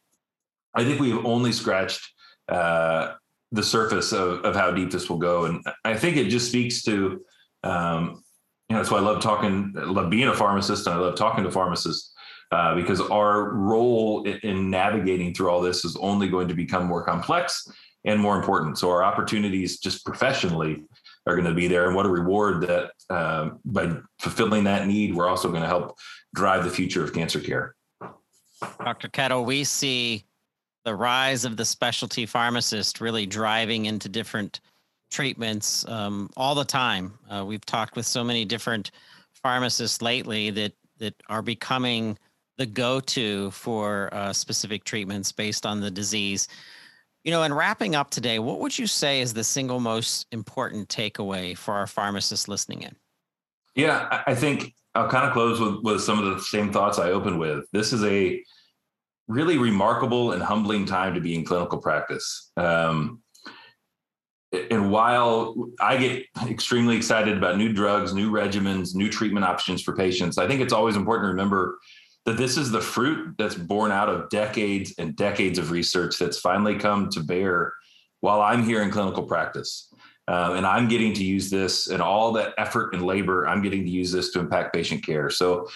I 0.73 0.83
think 0.83 0.99
we've 0.99 1.25
only 1.25 1.51
scratched 1.51 2.01
uh, 2.49 3.13
the 3.51 3.63
surface 3.63 4.11
of, 4.11 4.43
of 4.45 4.55
how 4.55 4.71
deep 4.71 4.91
this 4.91 5.09
will 5.09 5.17
go. 5.17 5.45
And 5.45 5.63
I 5.83 5.95
think 5.95 6.17
it 6.17 6.29
just 6.29 6.47
speaks 6.47 6.81
to, 6.83 7.21
um, 7.63 8.23
you 8.69 8.75
know, 8.75 8.77
that's 8.77 8.91
why 8.91 8.99
I 8.99 9.01
love 9.01 9.21
talking, 9.21 9.73
love 9.75 10.09
being 10.09 10.29
a 10.29 10.33
pharmacist 10.33 10.87
and 10.87 10.95
I 10.95 10.99
love 10.99 11.15
talking 11.15 11.43
to 11.43 11.51
pharmacists 11.51 12.13
uh, 12.51 12.75
because 12.75 13.01
our 13.01 13.53
role 13.53 14.23
in, 14.23 14.37
in 14.39 14.69
navigating 14.69 15.33
through 15.33 15.49
all 15.49 15.61
this 15.61 15.83
is 15.85 15.97
only 15.97 16.29
going 16.29 16.47
to 16.47 16.53
become 16.53 16.85
more 16.85 17.03
complex 17.03 17.67
and 18.05 18.19
more 18.19 18.37
important. 18.37 18.77
So 18.77 18.89
our 18.89 19.03
opportunities 19.03 19.79
just 19.79 20.05
professionally 20.05 20.83
are 21.27 21.35
going 21.35 21.47
to 21.47 21.53
be 21.53 21.67
there. 21.67 21.87
And 21.87 21.95
what 21.95 22.05
a 22.05 22.09
reward 22.09 22.61
that 22.61 22.91
uh, 23.09 23.51
by 23.65 23.95
fulfilling 24.19 24.63
that 24.63 24.87
need, 24.87 25.13
we're 25.15 25.27
also 25.27 25.49
going 25.49 25.61
to 25.61 25.67
help 25.67 25.97
drive 26.33 26.63
the 26.63 26.69
future 26.69 27.03
of 27.03 27.13
cancer 27.13 27.39
care. 27.39 27.75
Dr. 28.83 29.09
Kettle, 29.09 29.45
we 29.45 29.63
see 29.63 30.23
the 30.83 30.95
rise 30.95 31.45
of 31.45 31.57
the 31.57 31.65
specialty 31.65 32.25
pharmacist 32.25 33.01
really 33.01 33.25
driving 33.25 33.85
into 33.85 34.09
different 34.09 34.61
treatments 35.11 35.87
um, 35.87 36.29
all 36.35 36.55
the 36.55 36.65
time. 36.65 37.13
Uh, 37.29 37.45
we've 37.45 37.65
talked 37.65 37.95
with 37.95 38.05
so 38.05 38.23
many 38.23 38.45
different 38.45 38.91
pharmacists 39.33 40.01
lately 40.01 40.49
that 40.51 40.73
that 40.97 41.15
are 41.29 41.41
becoming 41.41 42.17
the 42.57 42.65
go-to 42.65 43.49
for 43.51 44.13
uh, 44.13 44.31
specific 44.31 44.83
treatments 44.83 45.31
based 45.31 45.65
on 45.65 45.81
the 45.81 45.89
disease. 45.89 46.47
You 47.23 47.31
know, 47.31 47.43
and 47.43 47.55
wrapping 47.55 47.95
up 47.95 48.11
today, 48.11 48.37
what 48.37 48.59
would 48.59 48.77
you 48.77 48.85
say 48.85 49.21
is 49.21 49.33
the 49.33 49.43
single 49.43 49.79
most 49.79 50.27
important 50.31 50.89
takeaway 50.89 51.57
for 51.57 51.73
our 51.73 51.87
pharmacists 51.87 52.47
listening 52.47 52.83
in? 52.83 52.95
Yeah, 53.75 54.23
I 54.27 54.35
think 54.35 54.75
I'll 54.93 55.09
kind 55.09 55.25
of 55.25 55.33
close 55.33 55.59
with, 55.59 55.83
with 55.83 56.01
some 56.01 56.19
of 56.19 56.25
the 56.25 56.41
same 56.41 56.71
thoughts 56.71 56.99
I 56.99 57.11
opened 57.11 57.39
with. 57.39 57.65
This 57.71 57.93
is 57.93 58.03
a 58.03 58.43
really 59.27 59.57
remarkable 59.57 60.33
and 60.33 60.43
humbling 60.43 60.85
time 60.85 61.13
to 61.13 61.21
be 61.21 61.35
in 61.35 61.45
clinical 61.45 61.77
practice. 61.77 62.51
Um, 62.57 63.21
and 64.69 64.91
while 64.91 65.55
I 65.79 65.95
get 65.97 66.25
extremely 66.47 66.97
excited 66.97 67.37
about 67.37 67.57
new 67.57 67.71
drugs, 67.71 68.13
new 68.13 68.31
regimens, 68.31 68.93
new 68.93 69.09
treatment 69.09 69.45
options 69.45 69.81
for 69.81 69.95
patients, 69.95 70.37
I 70.37 70.47
think 70.47 70.59
it's 70.59 70.73
always 70.73 70.97
important 70.97 71.25
to 71.25 71.29
remember 71.29 71.79
that 72.25 72.37
this 72.37 72.57
is 72.57 72.69
the 72.69 72.81
fruit 72.81 73.35
that's 73.37 73.55
born 73.55 73.91
out 73.91 74.09
of 74.09 74.29
decades 74.29 74.93
and 74.99 75.15
decades 75.15 75.57
of 75.57 75.71
research 75.71 76.19
that's 76.19 76.39
finally 76.39 76.77
come 76.77 77.09
to 77.09 77.21
bear 77.21 77.73
while 78.19 78.41
I'm 78.41 78.63
here 78.63 78.83
in 78.83 78.91
clinical 78.91 79.23
practice. 79.23 79.90
Um, 80.31 80.55
and 80.55 80.65
I'm 80.65 80.87
getting 80.87 81.11
to 81.15 81.25
use 81.25 81.49
this 81.49 81.89
and 81.89 82.01
all 82.01 82.31
that 82.33 82.53
effort 82.57 82.93
and 82.93 83.05
labor, 83.05 83.45
I'm 83.45 83.61
getting 83.61 83.83
to 83.83 83.89
use 83.89 84.13
this 84.13 84.31
to 84.31 84.39
impact 84.39 84.73
patient 84.73 85.05
care. 85.05 85.29
So 85.29 85.67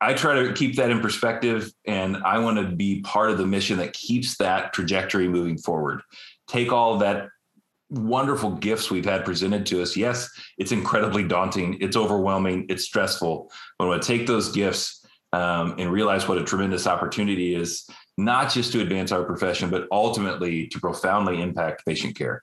I 0.00 0.14
try 0.14 0.34
to 0.42 0.52
keep 0.52 0.74
that 0.76 0.90
in 0.90 0.98
perspective, 0.98 1.72
and 1.86 2.16
I 2.24 2.40
want 2.40 2.58
to 2.58 2.64
be 2.74 3.02
part 3.02 3.30
of 3.30 3.38
the 3.38 3.46
mission 3.46 3.78
that 3.78 3.92
keeps 3.92 4.36
that 4.38 4.72
trajectory 4.72 5.28
moving 5.28 5.56
forward. 5.56 6.00
Take 6.48 6.72
all 6.72 6.98
that 6.98 7.28
wonderful 7.88 8.50
gifts 8.50 8.90
we've 8.90 9.04
had 9.04 9.24
presented 9.24 9.64
to 9.66 9.80
us. 9.80 9.96
Yes, 9.96 10.28
it's 10.58 10.72
incredibly 10.72 11.22
daunting, 11.22 11.78
it's 11.80 11.96
overwhelming, 11.96 12.66
it's 12.68 12.82
stressful. 12.82 13.48
But 13.78 13.86
when 13.86 13.98
I 13.98 14.00
take 14.00 14.26
those 14.26 14.50
gifts 14.50 15.06
um, 15.32 15.76
and 15.78 15.92
realize 15.92 16.26
what 16.26 16.38
a 16.38 16.42
tremendous 16.42 16.88
opportunity 16.88 17.54
is, 17.54 17.88
not 18.18 18.52
just 18.52 18.72
to 18.72 18.80
advance 18.80 19.12
our 19.12 19.22
profession, 19.22 19.70
but 19.70 19.86
ultimately 19.92 20.66
to 20.66 20.80
profoundly 20.80 21.40
impact 21.40 21.86
patient 21.86 22.16
care. 22.16 22.42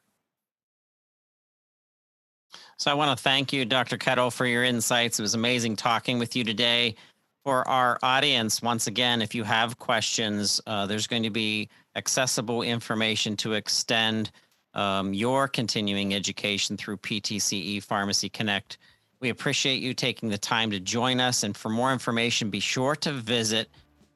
So 2.79 2.89
I 2.89 2.93
want 2.93 3.15
to 3.15 3.21
thank 3.21 3.51
you, 3.51 3.65
Dr. 3.65 3.97
Kettle, 3.97 4.31
for 4.31 4.45
your 4.45 4.63
insights. 4.63 5.19
It 5.19 5.21
was 5.21 5.33
amazing 5.33 5.75
talking 5.75 6.17
with 6.17 6.33
you 6.33 6.45
today. 6.45 6.95
For 7.43 7.67
our 7.67 7.99
audience, 8.03 8.61
once 8.61 8.87
again, 8.87 9.21
if 9.21 9.35
you 9.35 9.43
have 9.43 9.77
questions, 9.77 10.61
uh, 10.65 10.85
there's 10.85 11.05
going 11.05 11.23
to 11.23 11.29
be 11.29 11.67
accessible 11.97 12.61
information 12.61 13.35
to 13.37 13.53
extend 13.53 14.31
um, 14.75 15.13
your 15.13 15.49
continuing 15.49 16.13
education 16.13 16.77
through 16.77 16.97
PTCE 16.97 17.83
Pharmacy 17.83 18.29
Connect. 18.29 18.77
We 19.19 19.27
appreciate 19.27 19.81
you 19.81 19.93
taking 19.93 20.29
the 20.29 20.37
time 20.37 20.71
to 20.71 20.79
join 20.79 21.19
us. 21.19 21.43
And 21.43 21.57
for 21.57 21.67
more 21.67 21.91
information, 21.91 22.49
be 22.49 22.61
sure 22.61 22.95
to 22.97 23.11
visit 23.11 23.67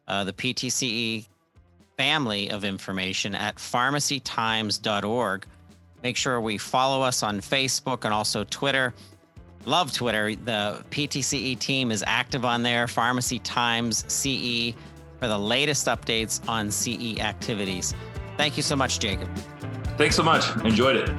uh, 0.08 0.24
the 0.24 0.34
PTCE 0.34 1.28
family 1.98 2.50
of 2.50 2.64
information 2.64 3.36
at 3.36 3.58
pharmacytimes.org. 3.58 5.46
Make 6.04 6.18
sure 6.18 6.42
we 6.42 6.58
follow 6.58 7.02
us 7.02 7.24
on 7.24 7.40
Facebook 7.40 8.04
and 8.04 8.14
also 8.14 8.44
Twitter. 8.44 8.94
Love 9.66 9.94
Twitter. 9.94 10.36
The 10.36 10.84
PTCE 10.92 11.58
team 11.58 11.92
is 11.92 12.04
active 12.06 12.44
on 12.44 12.62
there, 12.62 12.88
Pharmacy 12.88 13.40
Times 13.40 14.04
CE, 14.12 14.74
for 15.20 15.28
the 15.28 15.38
latest 15.38 15.88
updates 15.88 16.46
on 16.50 16.70
CE 16.70 17.20
activities. 17.22 17.96
Thank 18.36 18.58
you 18.58 18.64
so 18.64 18.76
much, 18.76 19.00
Jacob. 19.00 19.30
Thanks 19.98 20.18
so 20.18 20.24
much. 20.24 20.54
Enjoyed 20.66 20.98
it. 20.98 21.10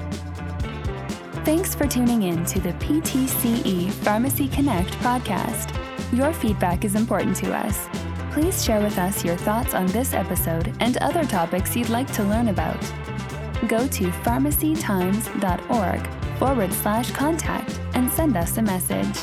Thanks 1.46 1.74
for 1.74 1.86
tuning 1.86 2.24
in 2.24 2.44
to 2.46 2.60
the 2.60 2.72
PTCE 2.74 3.90
Pharmacy 3.90 4.48
Connect 4.48 4.90
podcast. 4.98 5.74
Your 6.12 6.34
feedback 6.34 6.84
is 6.84 6.94
important 6.94 7.36
to 7.36 7.54
us. 7.54 7.88
Please 8.32 8.62
share 8.64 8.82
with 8.82 8.98
us 8.98 9.24
your 9.24 9.36
thoughts 9.36 9.72
on 9.74 9.86
this 9.86 10.12
episode 10.12 10.74
and 10.80 10.98
other 10.98 11.24
topics 11.24 11.74
you'd 11.74 11.88
like 11.88 12.12
to 12.14 12.22
learn 12.24 12.48
about. 12.48 12.82
Go 13.68 13.86
to 13.88 14.04
pharmacytimes.org 14.04 16.38
forward 16.38 16.72
slash 16.72 17.10
contact 17.12 17.80
and 17.94 18.10
send 18.10 18.36
us 18.36 18.56
a 18.56 18.62
message. 18.62 19.18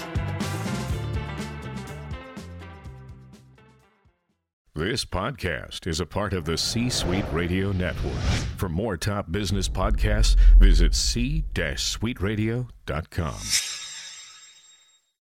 This 4.74 5.04
podcast 5.06 5.86
is 5.86 6.00
a 6.00 6.06
part 6.06 6.32
of 6.34 6.46
the 6.46 6.58
C 6.58 6.90
Suite 6.90 7.26
Radio 7.32 7.72
Network. 7.72 8.20
For 8.58 8.70
more 8.70 8.98
top 8.98 9.32
business 9.32 9.70
podcasts, 9.70 10.36
visit 10.58 10.96
c-suiteradio.com. 10.96 13.81